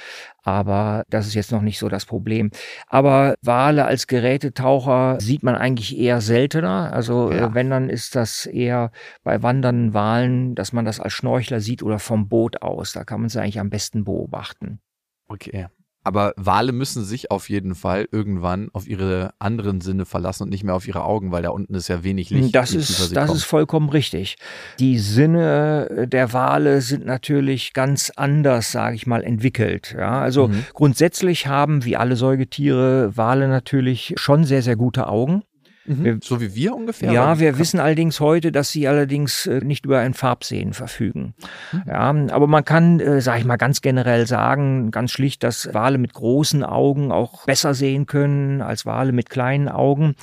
Aber 0.49 1.05
das 1.11 1.27
ist 1.27 1.35
jetzt 1.35 1.53
noch 1.53 1.61
nicht 1.61 1.79
so 1.79 1.91
das 1.91 2.07
Problem. 2.07 2.51
Aber 2.87 3.35
Wale 3.43 3.85
als 3.85 4.07
Gerätetaucher 4.07 5.21
sieht 5.21 5.43
man 5.43 5.55
eigentlich 5.55 5.99
eher 5.99 6.23
seltener. 6.23 6.91
Also 6.91 7.31
äh, 7.31 7.37
ja. 7.37 7.55
wenn, 7.55 7.69
dann 7.69 7.91
ist 7.91 8.17
das 8.17 8.47
eher 8.47 8.91
bei 9.23 9.43
wandernden 9.43 9.93
Walen, 9.93 10.55
dass 10.55 10.73
man 10.73 10.87
das 10.87 11.01
als 11.01 11.13
Schnorchler 11.13 11.61
sieht 11.61 11.83
oder 11.83 11.99
vom 11.99 12.29
Boot 12.29 12.63
aus. 12.63 12.95
Da 12.95 13.05
kann 13.05 13.21
man 13.21 13.29
sie 13.29 13.43
eigentlich 13.43 13.61
am 13.61 13.69
besten 13.69 14.05
beobachten. 14.05 14.81
Okay. 15.29 15.67
Aber 16.05 16.33
Wale 16.37 16.73
müssen 16.73 17.05
sich 17.05 17.31
auf 17.31 17.49
jeden 17.51 17.75
Fall 17.75 18.09
irgendwann 18.11 18.71
auf 18.73 18.89
ihre 18.89 19.33
anderen 19.39 19.81
Sinne 19.81 20.07
verlassen 20.07 20.45
und 20.45 20.49
nicht 20.51 20.65
mehr 20.65 20.75
auf 20.75 20.89
ihre 20.89 21.05
Augen, 21.05 21.33
weil 21.33 21.43
da 21.43 21.51
unten 21.51 21.75
ist 21.75 21.89
ja 21.89 22.03
wenig 22.03 22.31
Licht. 22.31 22.55
Das 22.55 22.73
ist, 22.73 23.15
das 23.15 23.35
ist 23.35 23.45
vollkommen 23.45 23.89
richtig. 23.91 24.37
Die 24.79 24.99
Sinne 24.99 26.07
der 26.09 26.33
Wale 26.33 26.81
sind 26.81 27.05
natürlich 27.05 27.73
ganz 27.73 28.11
anders, 28.15 28.73
sage 28.73 28.97
ich 28.97 29.07
mal, 29.07 29.23
entwickelt. 29.23 29.95
Ja, 29.99 30.21
also 30.21 30.49
mhm. 30.49 30.65
grundsätzlich 30.73 31.47
haben, 31.47 31.85
wie 31.85 31.97
alle 31.97 32.17
Säugetiere, 32.17 33.17
Wale 33.17 33.49
natürlich 33.49 34.15
schon 34.17 34.45
sehr, 34.45 34.63
sehr 34.63 34.77
gute 34.77 35.09
Augen. 35.09 35.43
Mhm. 35.89 36.21
So 36.23 36.41
wie 36.41 36.55
wir 36.55 36.75
ungefähr? 36.75 37.11
Ja, 37.13 37.39
wir 37.39 37.59
wissen 37.59 37.81
allerdings 37.81 38.21
heute, 38.21 38.53
dass 38.53 38.71
sie 38.71 38.87
allerdings 38.87 39.47
äh, 39.47 39.61
nicht 39.65 39.87
über 39.87 40.01
ein 40.01 40.15
Farbsehen 40.15 40.75
verfügen. 40.75 41.35
Mhm. 41.73 41.83
Ja, 41.87 42.15
aber 42.31 42.47
man 42.47 42.65
kann, 42.65 43.01
äh, 43.01 43.21
sage 43.21 43.41
ich 43.41 43.45
mal 43.47 43.57
ganz 43.57 43.81
generell 43.81 44.27
sagen, 44.27 44.91
ganz 44.91 45.13
schlicht, 45.13 45.43
dass 45.43 45.73
Wale 45.73 45.99
mit 45.99 46.13
großen 46.13 46.63
Augen 46.63 47.11
auch 47.11 47.47
besser 47.47 47.75
sehen 47.75 48.07
können 48.07 48.61
als 48.61 48.85
Wale 48.85 49.13
mit 49.13 49.31
kleinen 49.31 49.69
Augen. 49.69 50.15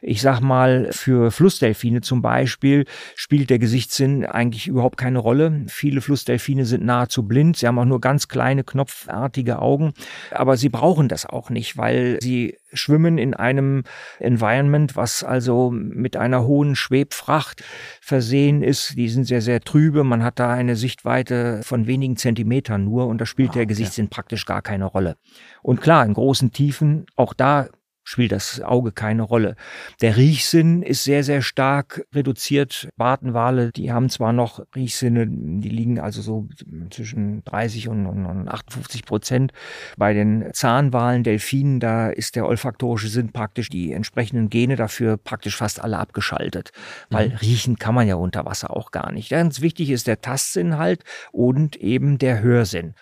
Ich 0.00 0.20
sag 0.22 0.40
mal, 0.40 0.88
für 0.90 1.30
Flussdelfine 1.30 2.00
zum 2.00 2.20
Beispiel 2.20 2.84
spielt 3.14 3.50
der 3.50 3.58
Gesichtssinn 3.58 4.26
eigentlich 4.26 4.66
überhaupt 4.66 4.96
keine 4.96 5.18
Rolle. 5.18 5.62
Viele 5.68 6.00
Flussdelfine 6.00 6.64
sind 6.64 6.84
nahezu 6.84 7.22
blind. 7.22 7.56
Sie 7.56 7.66
haben 7.66 7.78
auch 7.78 7.84
nur 7.84 8.00
ganz 8.00 8.26
kleine 8.26 8.64
knopfartige 8.64 9.60
Augen. 9.60 9.92
Aber 10.32 10.56
sie 10.56 10.68
brauchen 10.68 11.08
das 11.08 11.26
auch 11.26 11.50
nicht, 11.50 11.76
weil 11.76 12.18
sie 12.20 12.58
schwimmen 12.72 13.18
in 13.18 13.34
einem 13.34 13.84
Environment, 14.18 14.96
was 14.96 15.11
also 15.22 15.70
mit 15.70 16.16
einer 16.16 16.44
hohen 16.44 16.76
Schwebfracht 16.76 17.62
versehen 18.00 18.62
ist. 18.62 18.96
Die 18.96 19.08
sind 19.08 19.24
sehr, 19.24 19.42
sehr 19.42 19.60
trübe. 19.60 20.04
Man 20.04 20.24
hat 20.24 20.38
da 20.38 20.50
eine 20.50 20.76
Sichtweite 20.76 21.60
von 21.62 21.86
wenigen 21.86 22.16
Zentimetern 22.16 22.84
nur 22.84 23.06
und 23.06 23.20
da 23.20 23.26
spielt 23.26 23.50
ah, 23.50 23.54
der 23.54 23.66
Gesichtssinn 23.66 24.06
ja. 24.06 24.10
praktisch 24.10 24.46
gar 24.46 24.62
keine 24.62 24.86
Rolle. 24.86 25.16
Und 25.62 25.80
klar, 25.80 26.04
in 26.04 26.14
großen 26.14 26.52
Tiefen, 26.52 27.06
auch 27.16 27.34
da 27.34 27.68
spielt 28.04 28.32
das 28.32 28.60
Auge 28.60 28.92
keine 28.92 29.22
Rolle. 29.22 29.56
Der 30.00 30.16
Riechsinn 30.16 30.82
ist 30.82 31.04
sehr, 31.04 31.22
sehr 31.24 31.42
stark 31.42 32.04
reduziert. 32.14 32.88
Bartenwale, 32.96 33.70
die 33.72 33.92
haben 33.92 34.08
zwar 34.08 34.32
noch 34.32 34.64
Riechsinne, 34.74 35.26
die 35.28 35.68
liegen 35.68 36.00
also 36.00 36.20
so 36.20 36.48
zwischen 36.90 37.44
30 37.44 37.88
und 37.88 38.48
58 38.48 39.04
Prozent. 39.04 39.52
Bei 39.96 40.12
den 40.12 40.52
Zahnwalen, 40.52 41.22
Delfinen, 41.22 41.80
da 41.80 42.08
ist 42.08 42.36
der 42.36 42.46
olfaktorische 42.46 43.08
Sinn 43.08 43.32
praktisch 43.32 43.68
die 43.68 43.92
entsprechenden 43.92 44.50
Gene 44.50 44.76
dafür 44.76 45.16
praktisch 45.16 45.56
fast 45.56 45.82
alle 45.82 45.98
abgeschaltet. 45.98 46.72
Weil 47.10 47.30
mhm. 47.30 47.36
riechen 47.36 47.78
kann 47.78 47.94
man 47.94 48.08
ja 48.08 48.16
unter 48.16 48.44
Wasser 48.44 48.76
auch 48.76 48.90
gar 48.90 49.12
nicht. 49.12 49.30
Ganz 49.30 49.60
wichtig 49.60 49.90
ist 49.90 50.06
der 50.06 50.20
Tastsinn 50.20 50.76
halt 50.76 51.04
und 51.30 51.76
eben 51.76 52.18
der 52.18 52.42
Hörsinn. 52.42 52.94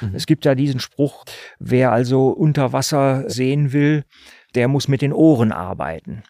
Mhm. 0.00 0.14
Es 0.14 0.26
gibt 0.26 0.44
ja 0.44 0.54
diesen 0.54 0.80
Spruch, 0.80 1.24
wer 1.58 1.92
also 1.92 2.28
unter 2.28 2.72
Wasser 2.72 3.28
sehen 3.28 3.72
will, 3.72 4.04
der 4.56 4.68
muss 4.68 4.88
mit 4.88 5.02
den 5.02 5.12
Ohren 5.12 5.52
arbeiten. 5.52 6.22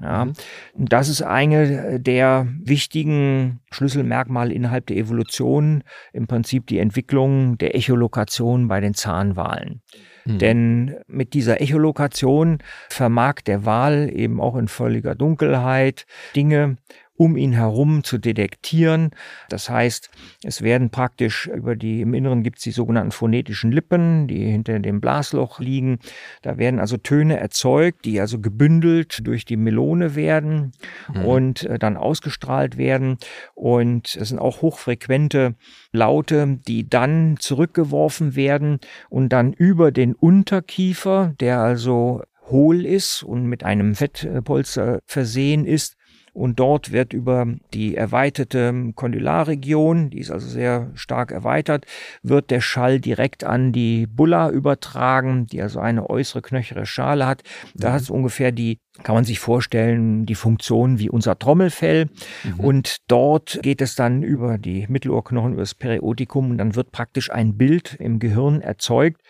Ja, 0.00 0.26
mhm. 0.26 0.32
das 0.74 1.08
ist 1.08 1.22
eine 1.22 2.00
der 2.00 2.46
wichtigen 2.62 3.60
Schlüsselmerkmale 3.70 4.54
innerhalb 4.54 4.86
der 4.86 4.96
Evolution, 4.96 5.82
im 6.12 6.26
Prinzip 6.26 6.66
die 6.66 6.78
Entwicklung 6.78 7.58
der 7.58 7.74
Echolokation 7.74 8.68
bei 8.68 8.80
den 8.80 8.94
Zahnwalen. 8.94 9.82
Mhm. 10.24 10.38
Denn 10.38 10.96
mit 11.08 11.34
dieser 11.34 11.60
Echolokation 11.60 12.58
vermag 12.88 13.42
der 13.46 13.66
Wal 13.66 14.10
eben 14.12 14.40
auch 14.40 14.56
in 14.56 14.68
völliger 14.68 15.14
Dunkelheit 15.14 16.06
Dinge 16.36 16.76
um 17.16 17.36
ihn 17.36 17.52
herum 17.52 18.04
zu 18.04 18.18
detektieren. 18.18 19.10
Das 19.48 19.68
heißt, 19.68 20.10
es 20.42 20.62
werden 20.62 20.90
praktisch 20.90 21.46
über 21.46 21.76
die, 21.76 22.00
im 22.00 22.14
Inneren 22.14 22.42
gibt 22.42 22.58
es 22.58 22.64
die 22.64 22.70
sogenannten 22.70 23.12
phonetischen 23.12 23.70
Lippen, 23.70 24.26
die 24.28 24.44
hinter 24.44 24.78
dem 24.78 25.00
Blasloch 25.00 25.60
liegen. 25.60 25.98
Da 26.42 26.58
werden 26.58 26.80
also 26.80 26.96
Töne 26.96 27.38
erzeugt, 27.38 28.04
die 28.04 28.20
also 28.20 28.40
gebündelt 28.40 29.26
durch 29.26 29.44
die 29.44 29.56
Melone 29.56 30.14
werden 30.14 30.72
mhm. 31.12 31.24
und 31.24 31.64
äh, 31.64 31.78
dann 31.78 31.96
ausgestrahlt 31.96 32.78
werden. 32.78 33.18
Und 33.54 34.16
es 34.16 34.30
sind 34.30 34.38
auch 34.38 34.62
hochfrequente 34.62 35.54
Laute, 35.92 36.58
die 36.66 36.88
dann 36.88 37.36
zurückgeworfen 37.38 38.34
werden 38.36 38.80
und 39.10 39.28
dann 39.30 39.52
über 39.52 39.92
den 39.92 40.14
Unterkiefer, 40.14 41.34
der 41.40 41.60
also 41.60 42.22
hohl 42.48 42.84
ist 42.84 43.22
und 43.22 43.46
mit 43.46 43.64
einem 43.64 43.94
Fettpolster 43.94 45.00
versehen 45.06 45.64
ist, 45.64 45.96
und 46.34 46.58
dort 46.60 46.92
wird 46.92 47.12
über 47.12 47.46
die 47.74 47.94
erweiterte 47.94 48.92
Kondylarregion, 48.94 50.08
die 50.08 50.18
ist 50.18 50.30
also 50.30 50.48
sehr 50.48 50.90
stark 50.94 51.30
erweitert, 51.30 51.84
wird 52.22 52.50
der 52.50 52.62
Schall 52.62 53.00
direkt 53.00 53.44
an 53.44 53.72
die 53.72 54.06
Bulla 54.06 54.50
übertragen, 54.50 55.46
die 55.46 55.60
also 55.60 55.78
eine 55.78 56.08
äußere 56.08 56.40
knöchere 56.40 56.86
Schale 56.86 57.26
hat. 57.26 57.42
Da 57.74 57.90
mhm. 57.90 57.92
hat 57.92 58.00
es 58.02 58.10
ungefähr 58.10 58.50
die, 58.50 58.80
kann 59.02 59.14
man 59.14 59.24
sich 59.24 59.40
vorstellen, 59.40 60.24
die 60.24 60.34
Funktion 60.34 60.98
wie 60.98 61.10
unser 61.10 61.38
Trommelfell. 61.38 62.08
Mhm. 62.44 62.60
Und 62.60 62.96
dort 63.08 63.60
geht 63.62 63.82
es 63.82 63.94
dann 63.94 64.22
über 64.22 64.56
die 64.56 64.86
Mittelohrknochen, 64.88 65.52
über 65.52 65.62
das 65.62 65.74
Periotikum 65.74 66.50
und 66.50 66.58
dann 66.58 66.74
wird 66.74 66.92
praktisch 66.92 67.30
ein 67.30 67.58
Bild 67.58 67.96
im 68.00 68.18
Gehirn 68.18 68.62
erzeugt, 68.62 69.20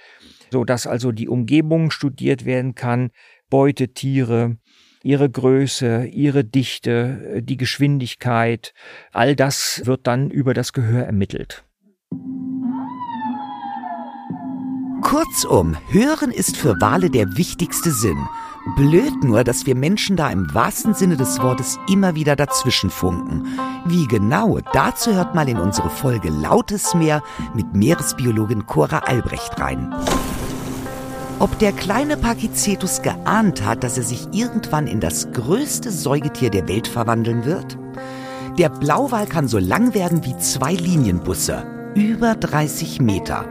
so 0.52 0.64
dass 0.64 0.86
also 0.86 1.10
die 1.10 1.28
Umgebung 1.28 1.90
studiert 1.90 2.44
werden 2.44 2.76
kann, 2.76 3.10
Beutetiere, 3.50 4.56
ihre 5.02 5.28
Größe, 5.30 6.06
ihre 6.06 6.44
Dichte, 6.44 7.42
die 7.42 7.56
Geschwindigkeit, 7.56 8.74
all 9.12 9.36
das 9.36 9.82
wird 9.84 10.06
dann 10.06 10.30
über 10.30 10.54
das 10.54 10.72
Gehör 10.72 11.04
ermittelt. 11.04 11.64
Kurzum, 15.02 15.76
Hören 15.90 16.30
ist 16.30 16.56
für 16.56 16.80
Wale 16.80 17.10
der 17.10 17.36
wichtigste 17.36 17.90
Sinn. 17.90 18.26
Blöd 18.76 19.24
nur, 19.24 19.42
dass 19.42 19.66
wir 19.66 19.74
Menschen 19.74 20.16
da 20.16 20.30
im 20.30 20.54
wahrsten 20.54 20.94
Sinne 20.94 21.16
des 21.16 21.42
Wortes 21.42 21.78
immer 21.88 22.14
wieder 22.14 22.36
dazwischen 22.36 22.90
funken. 22.90 23.58
Wie 23.84 24.06
genau, 24.06 24.60
dazu 24.72 25.12
hört 25.12 25.34
mal 25.34 25.48
in 25.48 25.58
unsere 25.58 25.90
Folge 25.90 26.30
Lautes 26.30 26.94
Meer 26.94 27.22
mit 27.54 27.74
Meeresbiologin 27.74 28.66
Cora 28.66 29.00
Albrecht 29.00 29.58
rein. 29.60 29.92
Ob 31.42 31.58
der 31.58 31.72
kleine 31.72 32.16
Pakicetus 32.16 33.02
geahnt 33.02 33.64
hat, 33.64 33.82
dass 33.82 33.98
er 33.98 34.04
sich 34.04 34.28
irgendwann 34.30 34.86
in 34.86 35.00
das 35.00 35.32
größte 35.32 35.90
Säugetier 35.90 36.50
der 36.50 36.68
Welt 36.68 36.86
verwandeln 36.86 37.44
wird? 37.44 37.76
Der 38.58 38.68
Blauwal 38.68 39.26
kann 39.26 39.48
so 39.48 39.58
lang 39.58 39.92
werden 39.92 40.24
wie 40.24 40.38
zwei 40.38 40.74
Linienbusse, 40.74 41.66
über 41.96 42.36
30 42.36 43.00
Meter. 43.00 43.44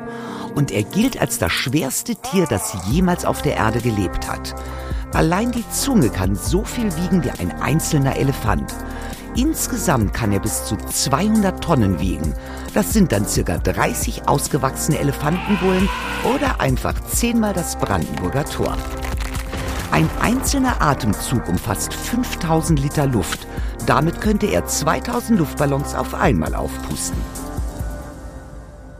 Und 0.55 0.71
er 0.71 0.83
gilt 0.83 1.19
als 1.19 1.37
das 1.37 1.51
schwerste 1.51 2.15
Tier, 2.15 2.45
das 2.49 2.77
jemals 2.89 3.25
auf 3.25 3.41
der 3.41 3.57
Erde 3.57 3.81
gelebt 3.81 4.31
hat. 4.31 4.55
Allein 5.13 5.51
die 5.51 5.69
Zunge 5.73 6.07
kann 6.07 6.37
so 6.37 6.63
viel 6.63 6.95
wiegen 6.95 7.25
wie 7.25 7.31
ein 7.31 7.51
einzelner 7.61 8.15
Elefant. 8.15 8.73
Insgesamt 9.35 10.13
kann 10.13 10.33
er 10.33 10.41
bis 10.41 10.65
zu 10.65 10.75
200 10.75 11.63
Tonnen 11.63 11.99
wiegen. 12.01 12.33
Das 12.73 12.91
sind 12.91 13.13
dann 13.13 13.25
circa 13.25 13.57
30 13.57 14.27
ausgewachsene 14.27 14.99
Elefantenbullen 14.99 15.87
oder 16.35 16.59
einfach 16.59 16.99
zehnmal 17.05 17.53
das 17.53 17.77
Brandenburger 17.77 18.43
Tor. 18.43 18.77
Ein 19.91 20.09
einzelner 20.21 20.81
Atemzug 20.81 21.47
umfasst 21.47 21.93
5000 21.93 22.79
Liter 22.81 23.07
Luft. 23.07 23.47
Damit 23.85 24.19
könnte 24.19 24.47
er 24.47 24.65
2000 24.65 25.39
Luftballons 25.39 25.95
auf 25.95 26.13
einmal 26.13 26.53
aufpusten. 26.53 27.17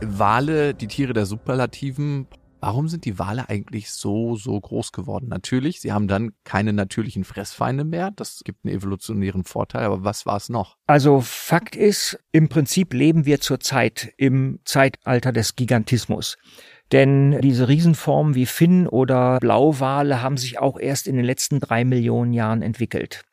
Wale, 0.02 0.74
die 0.74 0.88
Tiere 0.88 1.14
der 1.14 1.26
Superlativen, 1.26 2.28
Warum 2.62 2.88
sind 2.88 3.06
die 3.06 3.18
Wale 3.18 3.50
eigentlich 3.50 3.90
so, 3.90 4.36
so 4.36 4.60
groß 4.60 4.92
geworden? 4.92 5.28
Natürlich, 5.30 5.82
sie 5.82 5.92
haben 5.92 6.08
dann 6.08 6.34
keine 6.44 6.74
natürlichen 6.74 7.24
Fressfeinde 7.24 7.84
mehr. 7.84 8.12
Das 8.16 8.44
gibt 8.46 8.64
einen 8.64 8.76
evolutionären 8.76 9.44
Vorteil. 9.46 9.84
Aber 9.86 10.04
was 10.04 10.28
war 10.28 10.38
es 10.38 10.48
noch? 10.48 10.78
Also 10.86 11.22
Fakt 11.22 11.76
ist, 11.76 12.20
im 12.32 12.50
Prinzip 12.50 12.94
leben 12.94 13.26
wir 13.26 13.42
zurzeit 13.42 14.14
im 14.18 14.60
Zeitalter 14.64 15.32
des 15.32 15.56
Gigantismus. 15.56 16.38
Denn 16.92 17.42
diese 17.42 17.68
Riesenformen 17.68 18.36
wie 18.36 18.46
Finn 18.46 18.88
oder 18.88 19.40
Blauwale 19.40 20.22
haben 20.22 20.38
sich 20.38 20.60
auch 20.60 20.78
erst 20.80 21.08
in 21.08 21.16
den 21.16 21.26
letzten 21.26 21.60
drei 21.60 21.84
Millionen 21.84 22.32
Jahren 22.32 22.62
entwickelt. 22.62 23.24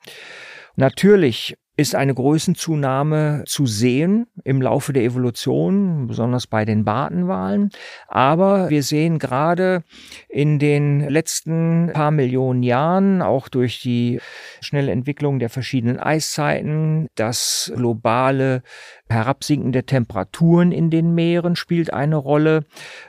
Natürlich 0.77 1.57
ist 1.79 1.95
eine 1.95 2.13
Größenzunahme 2.13 3.45
zu 3.47 3.67
sehen 3.67 4.27
im 4.43 4.61
Laufe 4.61 4.93
der 4.93 5.05
Evolution, 5.05 6.09
besonders 6.09 6.49
bei 6.49 6.65
den 6.65 6.85
Bartenwalen. 6.85 7.71
Aber 8.09 8.69
wir 8.69 8.83
sehen 8.83 9.21
gerade 9.21 9.85
in 10.29 10.59
den 10.59 11.09
letzten 11.09 11.91
paar 11.93 12.11
Millionen 12.11 12.65
Jahren, 12.65 13.23
auch 13.23 13.49
durch 13.49 13.81
die 13.81 14.21
schnelle 14.61 14.93
Entwicklung 14.93 15.39
der 15.39 15.51
verschiedenen 15.51 15.99
Eiszeiten, 15.99 17.09
dass 17.15 17.73
globale 17.75 18.63
herabsinkende 19.09 19.85
Temperaturen 19.85 20.73
in 20.73 20.91
den 20.91 21.15
Meeren 21.15 21.57
spielt 21.57 21.93
eine 21.93 22.17
Rolle. 22.17 22.65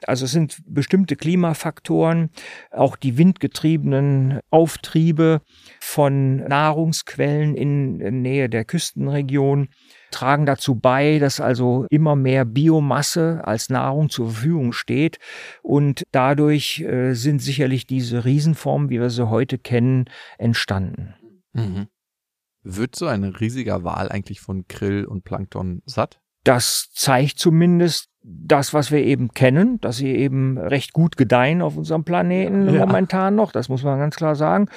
Also 0.06 0.26
es 0.26 0.32
sind 0.32 0.62
bestimmte 0.66 1.16
Klimafaktoren, 1.16 2.30
auch 2.72 2.96
die 2.96 3.18
windgetriebenen 3.18 4.40
Auftriebe 4.50 5.42
von 5.80 6.38
Nahrungsquellen 6.38 7.56
in 7.56 8.22
Nähe 8.22 8.50
der 8.50 8.66
Küstenregion 8.66 9.70
tragen 10.12 10.46
dazu 10.46 10.76
bei, 10.76 11.20
dass 11.20 11.40
also 11.40 11.86
immer 11.90 12.16
mehr 12.16 12.46
Biomasse 12.46 13.42
als 13.44 13.70
Nahrung 13.70 14.10
zur 14.10 14.32
Verfügung 14.32 14.74
steht 14.74 15.20
und 15.62 16.04
dadurch 16.12 16.82
äh, 16.82 17.14
sind 17.14 17.42
sicherlich 17.42 17.88
diese 17.88 18.26
Riesenformen, 18.26 18.90
wie 18.90 19.00
wir 19.00 19.10
sie 19.10 19.30
heute 19.30 19.58
kennen, 19.58 20.06
entstanden. 20.38 21.16
Mhm. 21.60 21.88
Wird 22.64 22.96
so 22.96 23.08
ein 23.08 23.24
riesiger 23.24 23.84
Wal 23.84 24.10
eigentlich 24.10 24.42
von 24.42 24.68
Krill 24.68 25.06
und 25.06 25.24
Plankton 25.24 25.82
satt? 25.86 26.20
Das 26.44 26.90
zeigt 26.94 27.40
zumindest 27.40 28.10
das, 28.22 28.74
was 28.74 28.92
wir 28.92 29.00
eben 29.00 29.30
kennen, 29.30 29.80
dass 29.82 29.98
sie 29.98 30.10
eben 30.10 30.58
recht 30.58 30.94
gut 30.94 31.18
gedeihen 31.18 31.62
auf 31.62 31.78
unserem 31.78 32.04
Planeten 32.04 32.74
ja. 32.74 32.86
momentan 32.86 33.36
noch. 33.36 33.52
Das 33.52 33.70
muss 33.70 33.84
man 33.84 34.00
ganz 34.00 34.16
klar 34.16 34.36
sagen. 34.36 34.68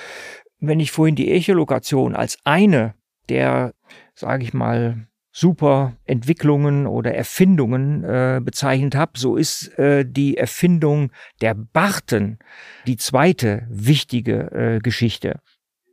Wenn 0.61 0.81
ich 0.81 0.93
vorhin 0.93 1.17
die 1.17 1.33
Echolokation 1.33 2.15
als 2.15 2.39
eine 2.45 2.95
der, 3.29 3.75
sage 4.15 4.45
ich 4.45 4.55
mal, 4.55 5.09
super 5.33 5.97
Entwicklungen 6.05 6.87
oder 6.87 7.15
Erfindungen 7.15 8.05
äh, 8.05 8.41
bezeichnet 8.45 8.95
habe, 8.95 9.13
so 9.19 9.37
ist 9.37 9.77
äh, 9.79 10.05
die 10.07 10.37
Erfindung 10.37 11.11
der 11.41 11.55
Barten 11.55 12.39
die 12.87 12.99
zweite 12.99 13.67
wichtige 13.71 14.53
äh, 14.53 14.79
Geschichte. 14.81 15.41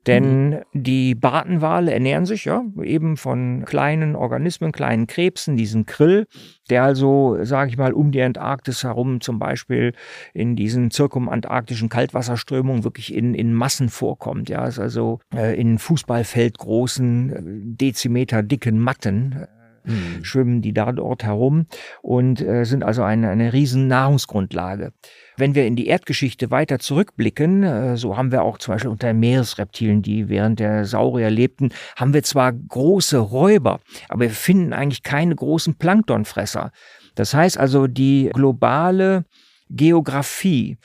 Denn 0.07 0.49
mhm. 0.49 0.59
die 0.73 1.13
Bartenwale 1.15 1.91
ernähren 1.91 2.25
sich 2.25 2.45
ja 2.45 2.63
eben 2.81 3.17
von 3.17 3.65
kleinen 3.65 4.15
Organismen, 4.15 4.71
kleinen 4.71 5.07
Krebsen, 5.07 5.57
diesen 5.57 5.85
Krill, 5.85 6.25
der 6.69 6.83
also, 6.83 7.37
sage 7.43 7.69
ich 7.71 7.77
mal, 7.77 7.93
um 7.93 8.11
die 8.11 8.21
Antarktis 8.21 8.83
herum 8.83 9.21
zum 9.21 9.39
Beispiel 9.39 9.93
in 10.33 10.55
diesen 10.55 10.91
zirkumantarktischen 10.91 11.89
Kaltwasserströmungen 11.89 12.83
wirklich 12.83 13.13
in, 13.13 13.33
in 13.33 13.53
Massen 13.53 13.89
vorkommt. 13.89 14.49
Ja, 14.49 14.65
ist 14.65 14.79
also 14.79 15.19
äh, 15.35 15.59
in 15.59 15.79
Fußballfeldgroßen, 15.79 17.29
äh, 17.29 17.41
Dezimeter 17.75 18.41
dicken 18.41 18.79
Matten 18.79 19.47
mhm. 19.89 20.23
schwimmen 20.23 20.61
die 20.61 20.73
da 20.73 20.91
dort 20.91 21.23
herum 21.23 21.65
und 22.01 22.41
äh, 22.41 22.63
sind 22.65 22.83
also 22.83 23.03
eine, 23.03 23.29
eine 23.29 23.53
riesen 23.53 23.87
Nahrungsgrundlage. 23.87 24.93
Wenn 25.39 25.55
wir 25.55 25.65
in 25.65 25.77
die 25.77 25.87
Erdgeschichte 25.87 26.51
weiter 26.51 26.79
zurückblicken, 26.79 27.63
äh, 27.63 27.97
so 27.97 28.17
haben 28.17 28.31
wir 28.31 28.43
auch 28.43 28.57
zum 28.57 28.73
Beispiel 28.73 28.91
unter 28.91 29.13
Meeresreptilien, 29.13 30.01
die 30.01 30.27
während 30.27 30.59
der 30.59 30.85
Saurier 30.85 31.29
lebten, 31.29 31.69
haben 31.95 32.13
wir 32.13 32.23
zwar 32.23 32.51
große 32.51 33.17
Räuber, 33.17 33.79
aber 34.09 34.23
wir 34.23 34.29
finden 34.31 34.73
eigentlich 34.73 35.03
keine 35.03 35.35
großen 35.35 35.75
Planktonfresser. 35.75 36.71
Das 37.15 37.33
heißt 37.33 37.57
also, 37.57 37.87
die 37.87 38.29
globale 38.33 39.23
Geografie 39.69 40.77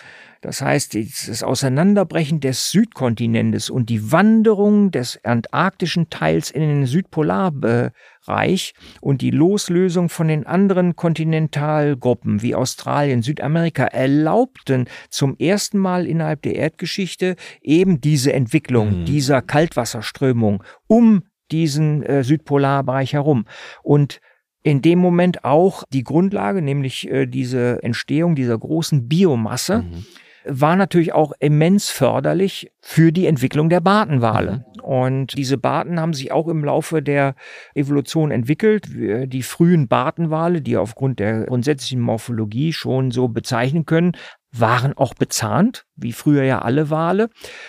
das 0.44 0.60
heißt, 0.60 0.94
das 0.94 1.42
Auseinanderbrechen 1.42 2.38
des 2.38 2.70
Südkontinentes 2.70 3.70
und 3.70 3.88
die 3.88 4.12
Wanderung 4.12 4.90
des 4.90 5.18
antarktischen 5.24 6.10
Teils 6.10 6.50
in 6.50 6.60
den 6.60 6.84
Südpolarbereich 6.84 8.74
und 9.00 9.22
die 9.22 9.30
Loslösung 9.30 10.10
von 10.10 10.28
den 10.28 10.44
anderen 10.44 10.96
Kontinentalgruppen 10.96 12.42
wie 12.42 12.54
Australien, 12.54 13.22
Südamerika 13.22 13.84
erlaubten 13.84 14.84
zum 15.08 15.34
ersten 15.38 15.78
Mal 15.78 16.06
innerhalb 16.06 16.42
der 16.42 16.56
Erdgeschichte 16.56 17.36
eben 17.62 18.02
diese 18.02 18.34
Entwicklung 18.34 19.00
mhm. 19.00 19.04
dieser 19.06 19.40
Kaltwasserströmung 19.40 20.62
um 20.86 21.22
diesen 21.52 22.02
äh, 22.02 22.22
Südpolarbereich 22.22 23.14
herum. 23.14 23.46
Und 23.82 24.20
in 24.62 24.82
dem 24.82 24.98
Moment 24.98 25.42
auch 25.42 25.84
die 25.90 26.04
Grundlage, 26.04 26.60
nämlich 26.60 27.10
äh, 27.10 27.24
diese 27.24 27.82
Entstehung 27.82 28.34
dieser 28.34 28.58
großen 28.58 29.08
Biomasse, 29.08 29.84
mhm 29.84 30.04
war 30.46 30.76
natürlich 30.76 31.12
auch 31.12 31.32
immens 31.40 31.90
förderlich 31.90 32.70
für 32.80 33.12
die 33.12 33.26
Entwicklung 33.26 33.68
der 33.68 33.80
Bartenwale. 33.80 34.64
Mhm. 34.76 34.80
Und 34.82 35.38
diese 35.38 35.56
Barten 35.56 35.98
haben 35.98 36.12
sich 36.12 36.30
auch 36.30 36.46
im 36.48 36.64
Laufe 36.64 37.02
der 37.02 37.34
Evolution 37.74 38.30
entwickelt. 38.30 38.86
Die 38.92 39.42
frühen 39.42 39.88
Bartenwale, 39.88 40.60
die 40.60 40.76
aufgrund 40.76 41.20
der 41.20 41.44
grundsätzlichen 41.44 42.00
Morphologie 42.00 42.72
schon 42.72 43.10
so 43.10 43.28
bezeichnen 43.28 43.86
können, 43.86 44.12
waren 44.52 44.96
auch 44.96 45.14
bezahnt, 45.14 45.86
wie 45.96 46.12
früher 46.12 46.44
ja 46.44 46.60
alle 46.60 46.90
Wale. 46.90 47.28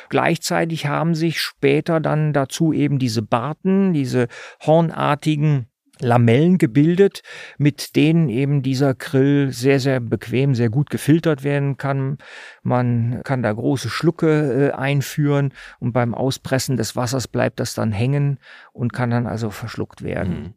Gleichzeitig 0.09 0.85
haben 0.85 1.15
sich 1.15 1.39
später 1.39 1.99
dann 1.99 2.33
dazu 2.33 2.73
eben 2.73 2.99
diese 2.99 3.21
Barten, 3.21 3.93
diese 3.93 4.27
hornartigen 4.65 5.67
Lamellen 5.99 6.57
gebildet, 6.57 7.21
mit 7.57 7.95
denen 7.95 8.29
eben 8.29 8.61
dieser 8.61 8.93
Grill 8.93 9.51
sehr, 9.51 9.79
sehr 9.79 9.99
bequem, 9.99 10.55
sehr 10.55 10.69
gut 10.69 10.89
gefiltert 10.89 11.43
werden 11.43 11.77
kann. 11.77 12.17
Man 12.63 13.21
kann 13.23 13.43
da 13.43 13.51
große 13.51 13.89
Schlucke 13.89 14.69
äh, 14.69 14.71
einführen 14.73 15.53
und 15.79 15.93
beim 15.93 16.13
Auspressen 16.13 16.77
des 16.77 16.95
Wassers 16.95 17.27
bleibt 17.27 17.59
das 17.59 17.73
dann 17.73 17.91
hängen 17.91 18.39
und 18.73 18.93
kann 18.93 19.09
dann 19.09 19.27
also 19.27 19.49
verschluckt 19.49 20.01
werden. 20.01 20.39
Mhm. 20.39 20.53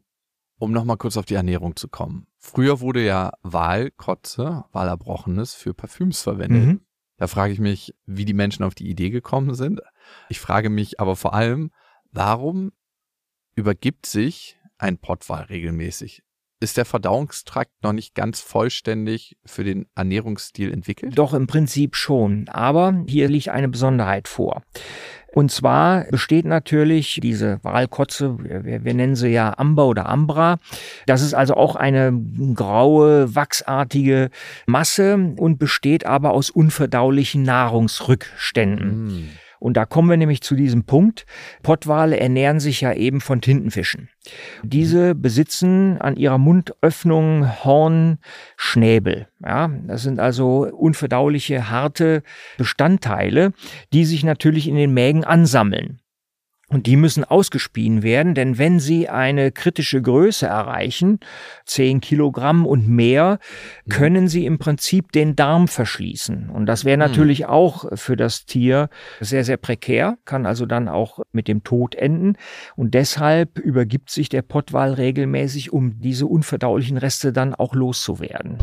Um 0.57 0.71
nochmal 0.73 0.97
kurz 0.97 1.15
auf 1.15 1.25
die 1.25 1.35
Ernährung 1.35 1.77
zu 1.77 1.87
kommen. 1.87 2.27
Früher 2.37 2.81
wurde 2.81 3.03
ja 3.03 3.31
Walkotze, 3.43 4.65
Walerbrochenes 4.73 5.53
für 5.53 5.73
Parfüms 5.73 6.21
verwendet. 6.21 6.65
Mhm. 6.65 6.81
Da 7.15 7.27
frage 7.27 7.53
ich 7.53 7.59
mich, 7.59 7.93
wie 8.05 8.25
die 8.25 8.33
Menschen 8.33 8.63
auf 8.63 8.75
die 8.75 8.89
Idee 8.89 9.09
gekommen 9.09 9.53
sind. 9.53 9.81
Ich 10.27 10.39
frage 10.39 10.69
mich 10.69 10.99
aber 10.99 11.15
vor 11.15 11.33
allem, 11.33 11.71
warum 12.11 12.71
übergibt 13.55 14.05
sich 14.05 14.58
ein 14.79 14.97
Pottwal 14.97 15.43
regelmäßig. 15.43 16.23
Ist 16.61 16.75
der 16.75 16.83
Verdauungstrakt 16.83 17.71
noch 17.83 17.93
nicht 17.93 18.15
ganz 18.15 18.41
vollständig 18.41 19.37
für 19.45 19.63
den 19.63 19.85
Ernährungsstil 19.95 20.73
entwickelt? 20.73 21.17
Doch, 21.17 21.33
im 21.33 21.47
Prinzip 21.47 21.95
schon. 21.95 22.49
Aber 22.49 23.05
hier 23.07 23.29
liegt 23.29 23.47
eine 23.47 23.69
Besonderheit 23.69 24.27
vor. 24.27 24.61
Und 25.31 25.51
zwar 25.51 26.05
besteht 26.05 26.45
natürlich 26.45 27.19
diese 27.21 27.59
Walkotze, 27.63 28.37
wir, 28.39 28.83
wir, 28.83 28.93
nennen 28.93 29.15
sie 29.15 29.29
ja 29.29 29.57
Amber 29.57 29.85
oder 29.85 30.09
Ambra. 30.09 30.57
Das 31.05 31.21
ist 31.21 31.33
also 31.33 31.53
auch 31.53 31.77
eine 31.77 32.11
graue, 32.55 33.35
wachsartige 33.35 34.29
Masse 34.65 35.33
und 35.37 35.59
besteht 35.59 36.05
aber 36.05 36.31
aus 36.31 36.49
unverdaulichen 36.49 37.43
Nahrungsrückständen. 37.43 39.07
Mm. 39.07 39.29
Und 39.59 39.75
da 39.75 39.85
kommen 39.85 40.09
wir 40.09 40.17
nämlich 40.17 40.41
zu 40.41 40.55
diesem 40.55 40.85
Punkt. 40.85 41.25
Pottwale 41.63 42.19
ernähren 42.19 42.59
sich 42.59 42.81
ja 42.81 42.93
eben 42.93 43.21
von 43.21 43.41
Tintenfischen. 43.41 44.09
Diese 44.63 45.15
besitzen 45.15 45.99
an 45.99 46.15
ihrer 46.15 46.37
Mundöffnung 46.37 47.63
Hornschnäbel. 47.63 49.27
Ja, 49.43 49.69
das 49.87 50.03
sind 50.03 50.19
also 50.19 50.69
unverdauliche, 50.71 51.69
harte 51.69 52.23
Bestandteile, 52.57 53.53
die 53.93 54.05
sich 54.05 54.23
natürlich 54.23 54.67
in 54.67 54.75
den 54.75 54.93
Mägen 54.93 55.23
ansammeln. 55.23 55.99
Und 56.69 56.85
die 56.85 56.95
müssen 56.95 57.23
ausgespien 57.23 58.03
werden, 58.03 58.35
denn 58.35 58.59
wenn 58.59 58.79
sie 58.79 59.09
eine 59.09 59.51
kritische 59.51 60.01
Größe 60.01 60.45
erreichen, 60.45 61.19
10 61.65 61.99
Kilogramm 61.99 62.67
und 62.67 62.87
mehr, 62.87 63.39
mhm. 63.85 63.89
können 63.91 64.27
sie 64.27 64.45
im 64.45 64.59
Prinzip 64.59 65.11
den 65.11 65.35
Darm 65.35 65.67
verschließen. 65.67 66.49
Und 66.49 66.67
das 66.67 66.85
wäre 66.85 66.97
mhm. 66.97 67.01
natürlich 67.01 67.47
auch 67.47 67.85
für 67.97 68.15
das 68.15 68.45
Tier 68.45 68.89
sehr, 69.19 69.43
sehr 69.43 69.57
prekär, 69.57 70.19
kann 70.25 70.45
also 70.45 70.67
dann 70.67 70.87
auch 70.87 71.19
mit 71.31 71.47
dem 71.47 71.63
Tod 71.63 71.95
enden. 71.95 72.37
Und 72.75 72.93
deshalb 72.93 73.57
übergibt 73.57 74.11
sich 74.11 74.29
der 74.29 74.43
Pottwal 74.43 74.93
regelmäßig, 74.93 75.73
um 75.73 75.99
diese 75.99 76.27
unverdaulichen 76.27 76.97
Reste 76.97 77.33
dann 77.33 77.55
auch 77.55 77.73
loszuwerden. 77.73 78.59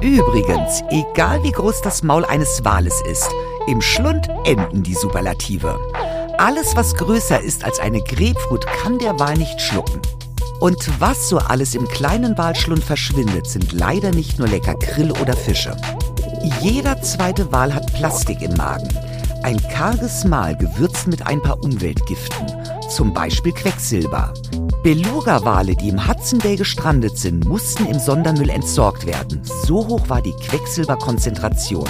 Übrigens, 0.00 0.82
egal 0.90 1.42
wie 1.42 1.50
groß 1.50 1.82
das 1.82 2.02
Maul 2.02 2.24
eines 2.24 2.64
Wales 2.64 3.02
ist, 3.10 3.28
im 3.66 3.80
Schlund 3.80 4.28
enden 4.44 4.82
die 4.82 4.94
Superlative. 4.94 5.78
Alles, 6.38 6.74
was 6.74 6.94
größer 6.94 7.40
ist 7.40 7.64
als 7.64 7.78
eine 7.78 8.02
Grapefruit, 8.02 8.66
kann 8.66 8.98
der 8.98 9.18
Wal 9.18 9.36
nicht 9.36 9.60
schlucken. 9.60 10.00
Und 10.60 11.00
was 11.00 11.28
so 11.28 11.38
alles 11.38 11.74
im 11.74 11.86
kleinen 11.86 12.36
Walschlund 12.36 12.82
verschwindet, 12.82 13.46
sind 13.46 13.72
leider 13.72 14.10
nicht 14.10 14.38
nur 14.38 14.48
lecker 14.48 14.74
Grill 14.74 15.12
oder 15.12 15.36
Fische. 15.36 15.76
Jeder 16.60 17.00
zweite 17.02 17.50
Wal 17.52 17.74
hat 17.74 17.92
Plastik 17.94 18.42
im 18.42 18.54
Magen. 18.54 18.88
Ein 19.42 19.60
karges 19.68 20.24
Mahl 20.24 20.56
gewürzt 20.56 21.06
mit 21.06 21.26
ein 21.26 21.40
paar 21.42 21.62
Umweltgiften, 21.62 22.46
zum 22.88 23.12
Beispiel 23.12 23.52
Quecksilber. 23.52 24.32
Beluga-Wale, 24.82 25.76
die 25.76 25.88
im 25.88 26.08
Hudson 26.08 26.38
Bay 26.40 26.56
gestrandet 26.56 27.16
sind, 27.16 27.46
mussten 27.46 27.86
im 27.86 27.98
Sondermüll 27.98 28.50
entsorgt 28.50 29.06
werden. 29.06 29.40
So 29.64 29.86
hoch 29.86 30.08
war 30.08 30.20
die 30.20 30.32
Quecksilberkonzentration. 30.32 31.88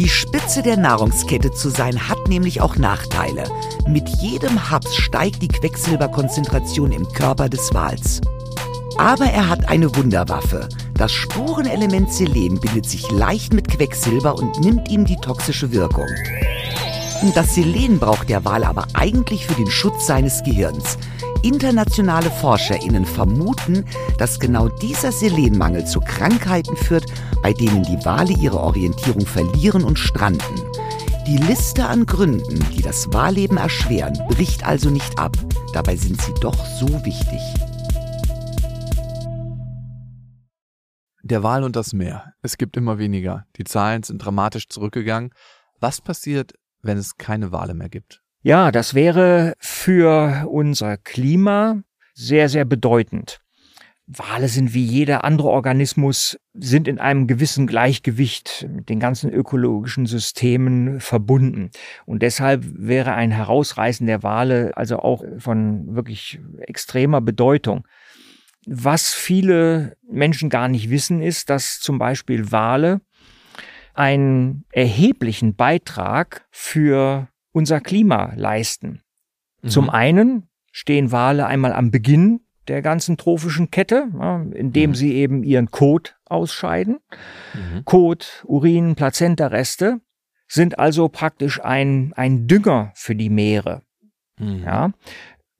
Die 0.00 0.08
Spitze 0.08 0.62
der 0.62 0.78
Nahrungskette 0.78 1.52
zu 1.52 1.68
sein 1.68 2.08
hat 2.08 2.26
nämlich 2.26 2.62
auch 2.62 2.76
Nachteile. 2.76 3.44
Mit 3.86 4.08
jedem 4.08 4.70
Haps 4.70 4.96
steigt 4.96 5.42
die 5.42 5.48
Quecksilberkonzentration 5.48 6.90
im 6.90 7.06
Körper 7.12 7.50
des 7.50 7.74
Wals. 7.74 8.22
Aber 8.96 9.26
er 9.26 9.50
hat 9.50 9.68
eine 9.68 9.94
Wunderwaffe. 9.94 10.70
Das 10.94 11.12
Spurenelement 11.12 12.10
Selen 12.10 12.58
bindet 12.58 12.86
sich 12.86 13.10
leicht 13.10 13.52
mit 13.52 13.68
Quecksilber 13.68 14.36
und 14.36 14.58
nimmt 14.60 14.90
ihm 14.90 15.04
die 15.04 15.16
toxische 15.16 15.70
Wirkung. 15.70 16.08
Das 17.34 17.54
Selen 17.54 17.98
braucht 17.98 18.30
der 18.30 18.46
Wal 18.46 18.64
aber 18.64 18.86
eigentlich 18.94 19.46
für 19.46 19.54
den 19.54 19.70
Schutz 19.70 20.06
seines 20.06 20.42
Gehirns. 20.42 20.96
Internationale 21.42 22.30
ForscherInnen 22.30 23.06
vermuten, 23.06 23.84
dass 24.18 24.38
genau 24.38 24.68
dieser 24.68 25.12
Selenmangel 25.12 25.86
zu 25.86 26.00
Krankheiten 26.00 26.76
führt, 26.76 27.06
bei 27.42 27.52
denen 27.52 27.82
die 27.82 28.04
Wale 28.04 28.32
ihre 28.34 28.60
Orientierung 28.60 29.24
verlieren 29.24 29.84
und 29.84 29.98
stranden. 29.98 30.60
Die 31.26 31.38
Liste 31.38 31.86
an 31.86 32.06
Gründen, 32.06 32.58
die 32.74 32.82
das 32.82 33.12
Wahlleben 33.12 33.56
erschweren, 33.56 34.14
bricht 34.28 34.66
also 34.66 34.90
nicht 34.90 35.18
ab. 35.18 35.36
Dabei 35.72 35.96
sind 35.96 36.20
sie 36.20 36.34
doch 36.40 36.66
so 36.66 36.88
wichtig. 37.04 37.40
Der 41.22 41.42
Wal 41.42 41.62
und 41.62 41.76
das 41.76 41.92
Meer. 41.92 42.32
Es 42.42 42.58
gibt 42.58 42.76
immer 42.76 42.98
weniger. 42.98 43.46
Die 43.56 43.64
Zahlen 43.64 44.02
sind 44.02 44.18
dramatisch 44.18 44.68
zurückgegangen. 44.68 45.30
Was 45.78 46.00
passiert, 46.00 46.54
wenn 46.82 46.98
es 46.98 47.16
keine 47.16 47.52
Wale 47.52 47.74
mehr 47.74 47.88
gibt? 47.88 48.22
Ja, 48.42 48.72
das 48.72 48.94
wäre 48.94 49.54
für 49.58 50.48
unser 50.48 50.96
Klima 50.96 51.82
sehr, 52.14 52.48
sehr 52.48 52.64
bedeutend. 52.64 53.40
Wale 54.06 54.48
sind 54.48 54.72
wie 54.72 54.82
jeder 54.82 55.24
andere 55.24 55.48
Organismus, 55.48 56.38
sind 56.54 56.88
in 56.88 56.98
einem 56.98 57.26
gewissen 57.26 57.66
Gleichgewicht 57.66 58.66
mit 58.68 58.88
den 58.88 58.98
ganzen 58.98 59.30
ökologischen 59.30 60.06
Systemen 60.06 61.00
verbunden. 61.00 61.70
Und 62.06 62.22
deshalb 62.22 62.64
wäre 62.66 63.12
ein 63.12 63.30
Herausreißen 63.30 64.06
der 64.06 64.22
Wale 64.22 64.72
also 64.74 64.98
auch 65.00 65.22
von 65.38 65.94
wirklich 65.94 66.40
extremer 66.60 67.20
Bedeutung. 67.20 67.86
Was 68.66 69.12
viele 69.12 69.98
Menschen 70.10 70.48
gar 70.48 70.68
nicht 70.68 70.88
wissen, 70.88 71.22
ist, 71.22 71.50
dass 71.50 71.78
zum 71.78 71.98
Beispiel 71.98 72.50
Wale 72.50 73.02
einen 73.92 74.64
erheblichen 74.72 75.56
Beitrag 75.56 76.46
für 76.50 77.28
unser 77.52 77.80
Klima 77.80 78.32
leisten. 78.36 79.02
Mhm. 79.62 79.68
Zum 79.68 79.90
einen 79.90 80.48
stehen 80.72 81.12
Wale 81.12 81.46
einmal 81.46 81.72
am 81.72 81.90
Beginn 81.90 82.40
der 82.68 82.82
ganzen 82.82 83.16
trophischen 83.16 83.70
Kette, 83.70 84.08
indem 84.54 84.90
mhm. 84.90 84.94
sie 84.94 85.14
eben 85.14 85.42
ihren 85.42 85.70
Kot 85.70 86.16
ausscheiden. 86.26 87.00
Mhm. 87.54 87.84
Kot, 87.84 88.44
Urin, 88.46 88.94
Plazenta-Reste 88.94 90.00
sind 90.46 90.78
also 90.78 91.08
praktisch 91.08 91.62
ein, 91.62 92.12
ein 92.16 92.46
Dünger 92.46 92.92
für 92.94 93.14
die 93.14 93.30
Meere. 93.30 93.82
Mhm. 94.38 94.62
Ja. 94.64 94.92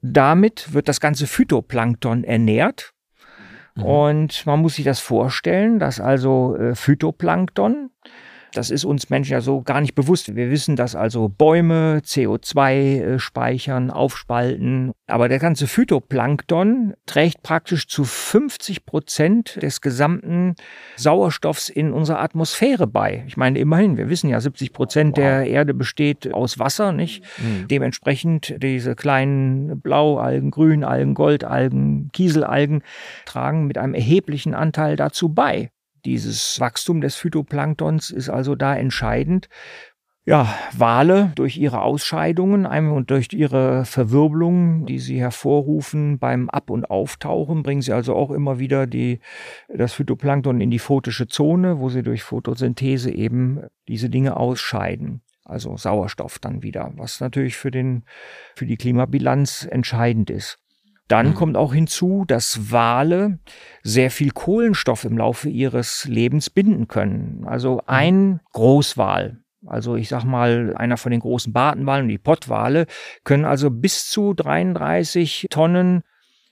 Damit 0.03 0.73
wird 0.73 0.89
das 0.89 1.01
ganze 1.01 1.27
Phytoplankton 1.27 2.25
ernährt. 2.25 2.93
Mhm. 3.75 3.83
Und 3.85 4.47
man 4.47 4.61
muss 4.61 4.77
sich 4.77 4.85
das 4.85 5.01
vorstellen, 5.01 5.79
dass 5.79 6.01
also 6.01 6.57
äh, 6.57 6.75
Phytoplankton 6.75 7.91
das 8.53 8.71
ist 8.71 8.85
uns 8.85 9.11
Menschen 9.11 9.33
ja 9.33 9.41
so 9.41 9.63
gar 9.63 9.81
nicht 9.81 9.95
bewusst. 9.95 10.35
Wir 10.35 10.51
wissen, 10.51 10.77
dass 10.77 10.95
also 10.95 11.29
Bäume 11.29 12.01
CO2 12.05 12.73
äh, 12.73 13.19
speichern, 13.19 13.91
aufspalten. 13.91 14.93
Aber 15.07 15.29
der 15.29 15.39
ganze 15.39 15.67
Phytoplankton 15.67 16.95
trägt 17.07 17.43
praktisch 17.43 17.89
zu 17.89 18.05
50 18.05 18.87
Prozent 18.87 19.61
des 19.63 19.81
gesamten 19.81 20.55
Sauerstoffs 20.97 21.69
in 21.69 21.93
unserer 21.93 22.21
Atmosphäre 22.21 22.87
bei. 22.87 23.25
Ich 23.27 23.37
meine, 23.37 23.59
immerhin, 23.59 23.97
wir 23.97 24.09
wissen 24.09 24.29
ja, 24.29 24.41
70 24.41 24.73
Prozent 24.73 25.17
wow. 25.17 25.25
der 25.25 25.47
Erde 25.47 25.75
besteht 25.75 26.33
aus 26.33 26.59
Wasser, 26.59 26.93
nicht? 26.93 27.25
Mhm. 27.39 27.69
Dementsprechend 27.69 28.57
diese 28.63 28.95
kleinen 28.95 29.81
Blaualgen, 29.81 30.51
Grünalgen, 30.51 31.15
Goldalgen, 31.15 32.11
Kieselalgen 32.13 32.83
tragen 33.27 33.67
mit 33.67 33.79
einem 33.79 33.95
erheblichen 33.95 34.55
Anteil 34.55 34.97
dazu 34.97 35.29
bei. 35.29 35.71
Dieses 36.05 36.59
Wachstum 36.61 37.01
des 37.01 37.17
Phytoplanktons 37.17 38.11
ist 38.11 38.29
also 38.29 38.55
da 38.55 38.75
entscheidend. 38.75 39.49
Ja, 40.27 40.55
Wale 40.77 41.33
durch 41.35 41.57
ihre 41.57 41.81
Ausscheidungen 41.81 42.67
und 42.67 43.11
durch 43.11 43.33
ihre 43.33 43.85
Verwirbelungen, 43.87 44.85
die 44.85 44.99
sie 44.99 45.19
hervorrufen 45.19 46.19
beim 46.19 46.51
Ab- 46.51 46.71
und 46.71 46.91
Auftauchen, 46.91 47.63
bringen 47.63 47.81
sie 47.81 47.93
also 47.93 48.15
auch 48.15 48.31
immer 48.31 48.59
wieder 48.59 48.87
die, 48.87 49.21
das 49.69 49.95
Phytoplankton 49.95 50.61
in 50.61 50.71
die 50.71 50.79
photische 50.79 51.27
Zone, 51.27 51.81
wo 51.81 51.89
sie 51.89 52.03
durch 52.03 52.23
Photosynthese 52.23 53.11
eben 53.11 53.63
diese 53.89 54.11
Dinge 54.11 54.37
ausscheiden. 54.37 55.23
Also 55.45 55.77
Sauerstoff 55.77 56.39
dann 56.39 56.63
wieder, 56.63 56.93
was 56.97 57.21
natürlich 57.21 57.57
für, 57.57 57.71
den, 57.71 58.05
für 58.55 58.67
die 58.67 58.77
Klimabilanz 58.77 59.67
entscheidend 59.69 60.31
ist. 60.31 60.59
Dann 61.11 61.31
mhm. 61.31 61.35
kommt 61.35 61.57
auch 61.57 61.75
hinzu, 61.75 62.25
dass 62.25 62.71
Wale 62.71 63.41
sehr 63.83 64.13
viel 64.13 64.31
Kohlenstoff 64.31 65.05
im 65.05 65.19
Laufe 65.19 65.49
ihres 65.49 66.05
Lebens 66.05 66.51
binden 66.51 66.87
können. 66.87 67.45
Also 67.47 67.75
mhm. 67.75 67.81
ein 67.87 68.41
Großwal, 68.53 69.41
also 69.67 69.97
ich 69.97 70.09
sag 70.09 70.23
mal, 70.23 70.73
einer 70.77 70.97
von 70.97 71.11
den 71.11 71.21
großen 71.21 71.53
Bartenwalen, 71.53 72.09
die 72.09 72.19
Pottwale, 72.19 72.87
können 73.25 73.45
also 73.45 73.71
bis 73.71 74.09
zu 74.09 74.35
33 74.35 75.49
Tonnen 75.51 76.03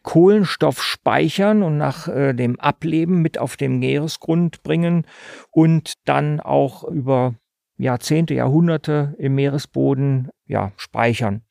Kohlenstoff 0.03 0.83
speichern 0.83 1.63
und 1.63 1.77
nach 1.77 2.09
äh, 2.09 2.33
dem 2.33 2.59
Ableben 2.59 3.23
mit 3.23 3.39
auf 3.39 3.57
den 3.57 3.79
Meeresgrund 3.79 4.65
bringen 4.65 5.07
und 5.53 5.93
dann 6.05 6.41
auch 6.41 6.83
über 6.83 7.37
Jahrzehnte, 7.77 8.35
Jahrhunderte 8.35 9.15
im 9.19 9.37
Meeresboden 9.37 10.31
ja, 10.47 10.73
speichern. 10.77 11.43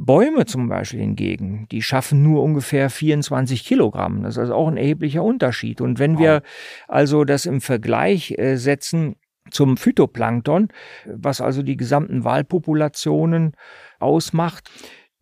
Bäume 0.00 0.46
zum 0.46 0.68
Beispiel 0.68 1.00
hingegen, 1.00 1.66
die 1.72 1.82
schaffen 1.82 2.22
nur 2.22 2.44
ungefähr 2.44 2.88
24 2.88 3.64
Kilogramm. 3.64 4.22
Das 4.22 4.34
ist 4.34 4.38
also 4.38 4.54
auch 4.54 4.68
ein 4.68 4.76
erheblicher 4.76 5.24
Unterschied. 5.24 5.80
Und 5.80 5.98
wenn 5.98 6.14
wow. 6.14 6.20
wir 6.20 6.42
also 6.86 7.24
das 7.24 7.46
im 7.46 7.60
Vergleich 7.60 8.38
äh, 8.38 8.56
setzen 8.56 9.16
zum 9.50 9.76
Phytoplankton, 9.76 10.68
was 11.04 11.40
also 11.40 11.62
die 11.62 11.76
gesamten 11.76 12.22
Walpopulationen 12.22 13.56
ausmacht, 13.98 14.70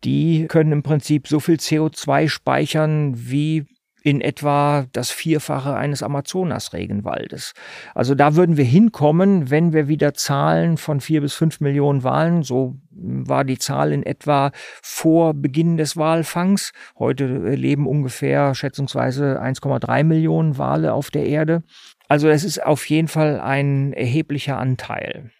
die 0.03 0.45
können 0.47 0.71
im 0.71 0.83
Prinzip 0.83 1.27
so 1.27 1.39
viel 1.39 1.55
CO2 1.55 2.29
speichern 2.29 3.13
wie 3.15 3.65
in 4.07 4.21
etwa 4.21 4.85
das 4.93 5.11
Vierfache 5.11 5.75
eines 5.75 6.01
Amazonas-Regenwaldes. 6.01 7.51
Also 7.93 8.15
da 8.15 8.37
würden 8.37 8.55
wir 8.55 8.63
hinkommen, 8.63 9.49
wenn 9.49 9.73
wir 9.73 9.89
wieder 9.89 10.13
Zahlen 10.13 10.77
von 10.77 11.01
vier 11.01 11.19
bis 11.19 11.33
fünf 11.33 11.59
Millionen 11.59 12.05
Wahlen, 12.05 12.41
so 12.41 12.77
war 12.89 13.43
die 13.43 13.57
Zahl 13.57 13.91
in 13.91 14.03
etwa 14.03 14.51
vor 14.81 15.33
Beginn 15.33 15.75
des 15.75 15.97
Walfangs. 15.97 16.71
Heute 16.97 17.25
leben 17.53 17.85
ungefähr 17.85 18.55
schätzungsweise 18.55 19.41
1,3 19.41 20.05
Millionen 20.05 20.57
Wale 20.57 20.93
auf 20.93 21.11
der 21.11 21.25
Erde. 21.25 21.63
Also 22.07 22.29
es 22.29 22.45
ist 22.45 22.63
auf 22.63 22.87
jeden 22.87 23.09
Fall 23.09 23.41
ein 23.41 23.91
erheblicher 23.91 24.57
Anteil. 24.57 25.31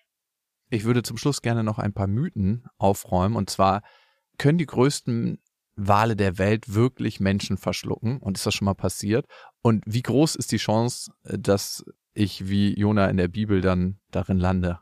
Ich 0.70 0.84
würde 0.84 1.04
zum 1.04 1.16
Schluss 1.16 1.42
gerne 1.42 1.64
noch 1.64 1.80
ein 1.80 1.94
paar 1.94 2.08
Mythen 2.08 2.66
aufräumen. 2.78 3.38
Und 3.38 3.50
zwar 3.50 3.82
können 4.38 4.58
die 4.58 4.66
größten 4.66 5.40
Wale 5.78 6.16
der 6.16 6.38
Welt 6.38 6.74
wirklich 6.74 7.20
Menschen 7.20 7.58
verschlucken? 7.58 8.18
Und 8.18 8.38
ist 8.38 8.46
das 8.46 8.56
schon 8.56 8.66
mal 8.66 8.74
passiert? 8.74 9.26
Und 9.62 9.84
wie 9.86 10.02
groß 10.02 10.36
ist 10.36 10.52
die 10.52 10.58
Chance, 10.58 11.12
äh, 11.24 11.38
dass 11.40 11.86
ich 12.14 12.50
wie 12.50 12.78
Jona 12.78 13.08
in 13.10 13.18
der 13.18 13.28
Bibel 13.28 13.62
dann 13.62 14.00
darin 14.12 14.40
lande? 14.40 14.80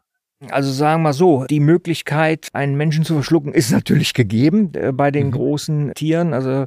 Also 0.49 0.71
sagen 0.71 1.03
wir 1.03 1.13
so, 1.13 1.45
die 1.45 1.61
Möglichkeit, 1.61 2.49
einen 2.51 2.75
Menschen 2.75 3.05
zu 3.05 3.13
verschlucken, 3.13 3.53
ist 3.53 3.71
natürlich 3.71 4.13
gegeben 4.13 4.71
äh, 4.73 4.91
bei 4.91 5.09
den 5.09 5.27
mhm. 5.27 5.31
großen 5.31 5.93
Tieren. 5.95 6.33
Also, 6.33 6.65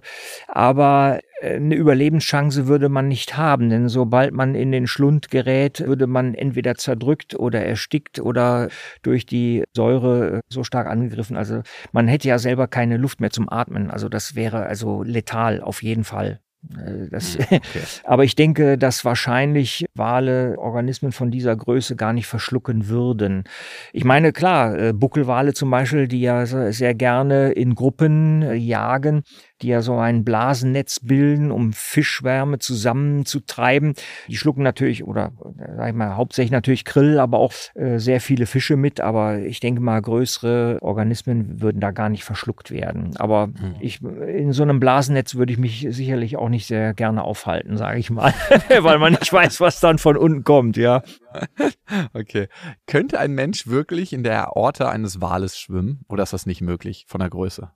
aber 0.48 1.20
äh, 1.40 1.57
eine 1.57 1.74
Überlebenschance 1.74 2.66
würde 2.66 2.88
man 2.88 3.09
nicht 3.09 3.37
haben, 3.37 3.68
denn 3.68 3.88
sobald 3.88 4.33
man 4.33 4.54
in 4.54 4.72
den 4.72 4.87
Schlund 4.87 5.31
gerät, 5.31 5.87
würde 5.87 6.07
man 6.07 6.35
entweder 6.35 6.76
zerdrückt 6.76 7.35
oder 7.35 7.62
erstickt 7.62 8.20
oder 8.20 8.68
durch 9.02 9.26
die 9.26 9.64
Säure 9.76 10.40
so 10.48 10.64
stark 10.64 10.87
angegriffen. 10.87 11.37
Also 11.37 11.61
man 11.92 12.09
hätte 12.09 12.28
ja 12.28 12.38
selber 12.38 12.68
keine 12.68 12.96
Luft 12.96 13.20
mehr 13.20 13.31
zum 13.31 13.50
Atmen. 13.50 13.90
Also 13.90 14.09
das 14.09 14.35
wäre 14.35 14.64
also 14.64 15.02
letal 15.02 15.61
auf 15.61 15.83
jeden 15.83 16.04
Fall. 16.04 16.40
Äh, 16.77 17.09
das, 17.11 17.37
hm, 17.37 17.44
okay. 17.51 17.83
aber 18.05 18.25
ich 18.25 18.35
denke, 18.35 18.79
dass 18.79 19.05
wahrscheinlich 19.05 19.87
Wale 19.94 20.57
Organismen 20.59 21.12
von 21.12 21.31
dieser 21.31 21.55
Größe 21.57 21.97
gar 21.97 22.12
nicht 22.12 22.27
verschlucken 22.27 22.88
würden. 22.88 23.44
Ich 23.92 24.05
meine, 24.05 24.33
klar, 24.33 24.77
äh, 24.79 24.92
Buckelwale 24.92 25.55
zum 25.55 25.71
Beispiel, 25.71 26.09
die 26.09 26.21
ja 26.21 26.47
sehr 26.47 26.95
gerne 26.95 27.53
in 27.53 27.74
Gruppen 27.74 28.43
äh, 28.43 28.55
jagen, 28.55 29.22
die 29.62 29.68
ja 29.68 29.82
so 29.82 29.96
ein 29.96 30.24
Blasennetz 30.24 31.00
bilden, 31.00 31.50
um 31.50 31.72
Fischwärme 31.72 32.59
zusammenzutreiben. 32.59 33.94
Die 34.28 34.36
schlucken 34.36 34.62
natürlich, 34.62 35.04
oder 35.04 35.32
sag 35.76 35.88
ich 35.88 35.94
mal, 35.94 36.16
hauptsächlich 36.16 36.52
natürlich 36.52 36.84
Krill, 36.84 37.18
aber 37.18 37.38
auch 37.38 37.52
äh, 37.74 37.98
sehr 37.98 38.20
viele 38.20 38.46
Fische 38.46 38.76
mit. 38.76 39.00
Aber 39.00 39.38
ich 39.38 39.61
denke 39.61 39.80
mal, 39.80 40.00
größere 40.00 40.78
Organismen 40.80 41.61
würden 41.61 41.80
da 41.80 41.90
gar 41.90 42.09
nicht 42.09 42.24
verschluckt 42.24 42.70
werden. 42.70 43.16
Aber 43.16 43.48
mhm. 43.48 43.76
ich, 43.80 44.02
in 44.02 44.52
so 44.52 44.62
einem 44.62 44.80
Blasennetz 44.80 45.34
würde 45.34 45.52
ich 45.52 45.59
mich 45.59 45.86
sicherlich 45.90 46.36
auch 46.36 46.48
nicht 46.48 46.66
sehr 46.66 46.94
gerne 46.94 47.24
aufhalten, 47.24 47.76
sage 47.76 47.98
ich 47.98 48.11
mal, 48.11 48.32
weil 48.80 48.98
man 48.98 49.14
nicht 49.14 49.32
weiß, 49.32 49.61
was 49.61 49.80
dann 49.80 49.98
von 49.98 50.16
unten 50.16 50.44
kommt, 50.44 50.76
ja. 50.76 51.02
Okay. 52.12 52.48
Könnte 52.86 53.18
ein 53.18 53.32
Mensch 53.32 53.66
wirklich 53.66 54.12
in 54.12 54.22
der 54.22 54.48
Aorta 54.48 54.90
eines 54.90 55.20
Wales 55.20 55.59
schwimmen 55.59 56.04
oder 56.09 56.22
ist 56.22 56.32
das 56.32 56.46
nicht 56.46 56.61
möglich 56.61 57.06
von 57.09 57.20
der 57.20 57.30
Größe? 57.30 57.70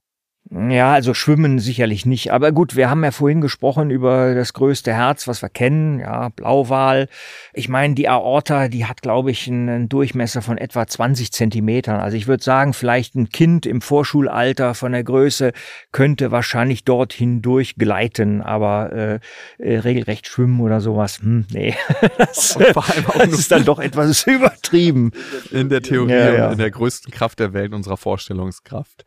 Ja, 0.55 0.93
also 0.93 1.15
schwimmen 1.15 1.59
sicherlich 1.61 2.05
nicht. 2.05 2.31
Aber 2.31 2.53
gut, 2.53 2.77
wir 2.77 2.91
haben 2.91 3.03
ja 3.05 3.11
vorhin 3.11 3.41
gesprochen 3.41 3.91
über 3.91 4.35
das 4.35 4.53
größte 4.53 4.93
Herz, 4.93 5.27
was 5.27 5.41
wir 5.41 5.49
kennen, 5.49 5.99
ja, 5.99 6.29
Blauwal. 6.29 7.09
Ich 7.55 7.71
meine, 7.71 7.95
die 7.95 8.07
Aorta, 8.07 8.69
die 8.69 8.85
hat, 8.85 9.01
glaube 9.01 9.31
ich, 9.31 9.49
einen 9.49 9.89
Durchmesser 9.89 10.43
von 10.43 10.59
etwa 10.59 10.87
20 10.87 11.33
Zentimetern. 11.33 12.01
Also 12.01 12.19
ich 12.19 12.27
würde 12.27 12.45
sagen, 12.45 12.75
vielleicht 12.75 13.15
ein 13.15 13.31
Kind 13.31 13.65
im 13.65 13.81
Vorschulalter 13.81 14.75
von 14.75 14.93
der 14.93 15.05
Größe 15.05 15.53
könnte 15.91 16.31
wahrscheinlich 16.31 16.85
dorthin 16.85 17.41
durchgleiten, 17.41 18.43
aber 18.43 18.93
äh, 18.93 19.21
äh, 19.57 19.79
regelrecht 19.79 20.27
schwimmen 20.27 20.61
oder 20.61 20.83
sowas, 20.83 21.21
hm, 21.21 21.47
nee. 21.51 21.75
das, 22.19 22.59
das 23.17 23.33
ist 23.33 23.51
dann 23.51 23.65
doch 23.65 23.79
etwas 23.79 24.27
übertrieben. 24.27 25.13
In 25.51 25.71
der 25.71 25.81
Theorie 25.81 26.13
ja, 26.13 26.35
ja. 26.35 26.47
und 26.47 26.53
in 26.53 26.59
der 26.59 26.71
größten 26.71 27.11
Kraft 27.11 27.39
der 27.39 27.55
Welt, 27.55 27.73
unserer 27.73 27.97
Vorstellungskraft. 27.97 29.07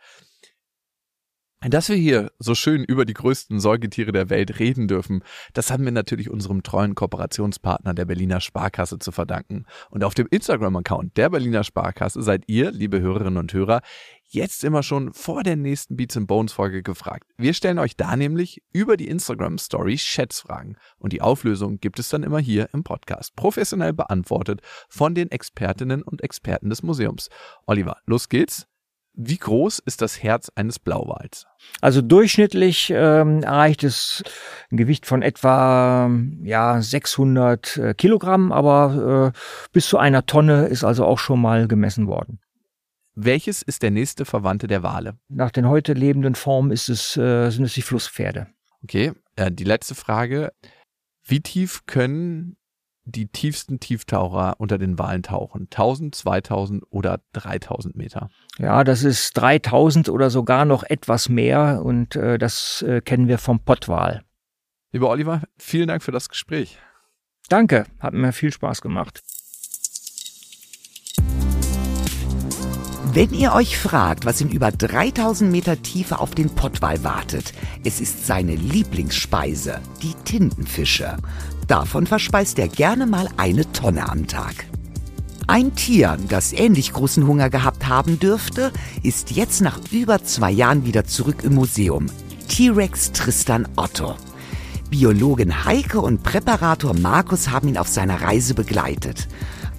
Dass 1.68 1.90
wir 1.90 1.96
hier 1.96 2.32
so 2.38 2.54
schön 2.54 2.84
über 2.84 3.06
die 3.06 3.16
größten 3.16 3.60
Säugetiere 3.60 4.12
der 4.12 4.30
Welt 4.30 4.60
reden 4.60 4.88
dürfen, 4.88 5.24
das 5.54 5.72
haben 5.72 5.84
wir 5.84 5.92
natürlich 5.92 6.30
unserem 6.30 6.62
treuen 6.62 6.94
Kooperationspartner 6.94 7.96
der 7.96 8.06
Berliner 8.06 8.40
Sparkasse 8.40 9.00
zu 9.00 9.12
verdanken. 9.12 9.66
Und 9.90 10.04
auf 10.04 10.14
dem 10.14 10.28
Instagram-Account 10.30 11.18
der 11.18 11.32
Berliner 11.32 11.64
Sparkasse 11.64 12.22
seid 12.22 12.44
ihr, 12.46 12.72
liebe 12.72 13.02
Hörerinnen 13.02 13.38
und 13.38 13.52
Hörer, 13.52 13.82
jetzt 14.28 14.64
immer 14.64 14.84
schon 14.84 15.12
vor 15.14 15.42
der 15.42 15.56
nächsten 15.56 15.98
Beats 15.98 16.16
and 16.16 16.28
Bones 16.28 16.54
Folge 16.54 16.84
gefragt. 16.84 17.32
Wir 17.36 17.56
stellen 17.56 17.80
euch 17.80 17.98
da 17.98 18.16
nämlich 18.16 18.62
über 18.72 18.96
die 18.96 19.08
Instagram 19.08 19.58
Story 19.58 19.98
Schätzfragen 19.98 20.78
und 21.00 21.14
die 21.14 21.22
Auflösung 21.22 21.80
gibt 21.80 21.98
es 21.98 22.10
dann 22.10 22.22
immer 22.22 22.40
hier 22.40 22.70
im 22.74 22.84
Podcast, 22.84 23.36
professionell 23.36 23.94
beantwortet 23.94 24.62
von 24.88 25.16
den 25.16 25.32
Expertinnen 25.32 26.04
und 26.04 26.24
Experten 26.24 26.70
des 26.70 26.84
Museums. 26.84 27.30
Oliver, 27.66 27.98
los 28.06 28.30
geht's. 28.30 28.68
Wie 29.18 29.38
groß 29.38 29.80
ist 29.80 30.02
das 30.02 30.22
Herz 30.22 30.52
eines 30.56 30.78
Blauwals? 30.78 31.48
Also 31.80 32.02
durchschnittlich 32.02 32.92
ähm, 32.94 33.44
erreicht 33.44 33.84
es 33.84 34.24
ein 34.72 34.78
Gewicht 34.78 35.06
von 35.06 35.22
etwa 35.22 36.10
ja 36.44 36.82
600 36.82 37.78
äh, 37.78 37.94
Kilogramm, 37.94 38.52
aber 38.52 39.34
äh, 39.34 39.40
bis 39.72 39.88
zu 39.88 39.98
einer 39.98 40.26
Tonne 40.26 40.68
ist 40.68 40.84
also 40.84 41.06
auch 41.06 41.20
schon 41.20 41.42
mal 41.42 41.68
gemessen 41.68 42.08
worden. 42.08 42.40
Welches 43.16 43.62
ist 43.62 43.82
der 43.84 43.92
nächste 43.92 44.26
Verwandte 44.26 44.68
der 44.68 44.84
Wale? 44.84 45.18
Nach 45.30 45.52
den 45.52 45.70
heute 45.70 45.94
lebenden 45.94 46.36
Formen 46.36 46.72
ist 46.72 46.90
es, 46.90 47.16
äh, 47.16 47.50
sind 47.50 47.64
es 47.64 47.74
die 47.74 47.82
Flusspferde. 47.82 48.48
Okay, 48.84 49.14
äh, 49.38 49.50
die 49.50 49.64
letzte 49.64 49.96
Frage. 49.96 50.52
Wie 51.24 51.40
tief 51.40 51.86
können 51.86 52.58
die 53.06 53.28
tiefsten 53.28 53.80
Tieftaucher 53.80 54.56
unter 54.58 54.78
den 54.78 55.00
Walen 55.00 55.24
tauchen? 55.24 55.68
1000, 55.72 56.16
2000 56.16 56.84
oder 56.90 57.22
3000 57.34 57.96
Meter? 57.96 58.30
Ja, 58.58 58.84
das 58.84 59.04
ist 59.04 59.34
3000 59.38 60.10
oder 60.10 60.30
sogar 60.30 60.66
noch 60.66 60.84
etwas 60.84 61.30
mehr 61.30 61.82
und 61.84 62.16
äh, 62.16 62.38
das 62.38 62.82
äh, 62.82 63.02
kennen 63.02 63.28
wir 63.28 63.38
vom 63.38 63.60
Pottwal. 63.60 64.24
Lieber 64.92 65.10
Oliver, 65.10 65.42
vielen 65.58 65.88
Dank 65.88 66.04
für 66.04 66.12
das 66.12 66.30
Gespräch. 66.30 66.80
Danke, 67.50 67.86
hat 68.00 68.14
mir 68.14 68.34
viel 68.34 68.52
Spaß 68.52 68.82
gemacht. 68.82 69.22
Wenn 73.16 73.34
ihr 73.34 73.54
euch 73.54 73.78
fragt, 73.78 74.26
was 74.26 74.42
in 74.42 74.50
über 74.50 74.74
3000 74.74 75.50
Meter 75.50 75.82
Tiefe 75.82 76.20
auf 76.20 76.36
den 76.36 76.50
Pottwal 76.50 77.02
wartet, 77.06 77.54
es 77.86 78.02
ist 78.02 78.28
seine 78.28 78.56
Lieblingsspeise, 78.56 79.80
die 80.02 80.14
Tintenfische. 80.26 81.16
Davon 81.66 82.08
verspeist 82.08 82.60
er 82.60 82.68
gerne 82.68 83.08
mal 83.08 83.30
eine 83.38 83.72
Tonne 83.72 84.10
am 84.10 84.28
Tag. 84.28 84.66
Ein 85.48 85.74
Tier, 85.76 86.18
das 86.28 86.52
ähnlich 86.52 86.92
großen 86.92 87.26
Hunger 87.26 87.50
gehabt 87.50 87.88
haben 87.88 88.20
dürfte, 88.20 88.74
ist 89.02 89.32
jetzt 89.32 89.62
nach 89.62 89.80
über 89.92 90.22
zwei 90.26 90.52
Jahren 90.52 90.84
wieder 90.84 91.06
zurück 91.06 91.46
im 91.46 91.56
Museum. 91.56 92.08
T-Rex 92.50 93.14
Tristan 93.14 93.66
Otto. 93.78 94.16
Biologin 94.90 95.64
Heike 95.64 96.02
und 96.02 96.22
Präparator 96.22 96.94
Markus 96.94 97.48
haben 97.48 97.70
ihn 97.70 97.78
auf 97.78 97.88
seiner 97.88 98.22
Reise 98.22 98.56
begleitet 98.56 99.30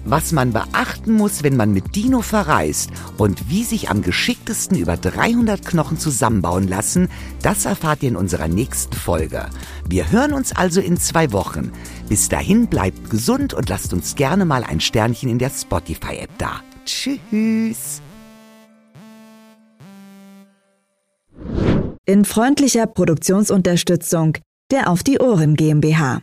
was 0.09 0.31
man 0.31 0.53
beachten 0.53 1.13
muss, 1.13 1.43
wenn 1.43 1.57
man 1.57 1.73
mit 1.73 1.95
Dino 1.95 2.21
verreist 2.21 2.91
und 3.17 3.49
wie 3.49 3.63
sich 3.63 3.89
am 3.89 4.01
geschicktesten 4.01 4.77
über 4.77 4.97
300 4.97 5.65
Knochen 5.65 5.97
zusammenbauen 5.97 6.67
lassen, 6.67 7.09
das 7.41 7.65
erfahrt 7.65 8.03
ihr 8.03 8.09
in 8.09 8.15
unserer 8.15 8.47
nächsten 8.47 8.95
Folge. 8.95 9.47
Wir 9.87 10.11
hören 10.11 10.33
uns 10.33 10.55
also 10.55 10.81
in 10.81 10.97
zwei 10.97 11.31
Wochen. 11.31 11.71
Bis 12.09 12.29
dahin 12.29 12.67
bleibt 12.67 13.09
gesund 13.09 13.53
und 13.53 13.69
lasst 13.69 13.93
uns 13.93 14.15
gerne 14.15 14.45
mal 14.45 14.63
ein 14.63 14.79
Sternchen 14.79 15.29
in 15.29 15.39
der 15.39 15.49
Spotify-App 15.49 16.31
da. 16.37 16.61
Tschüss. 16.85 18.01
In 22.05 22.23
freundlicher 22.23 22.87
Produktionsunterstützung 22.87 24.37
der 24.71 24.89
Auf 24.89 25.03
die 25.03 25.19
Ohren 25.19 25.55
GmbH. 25.55 26.21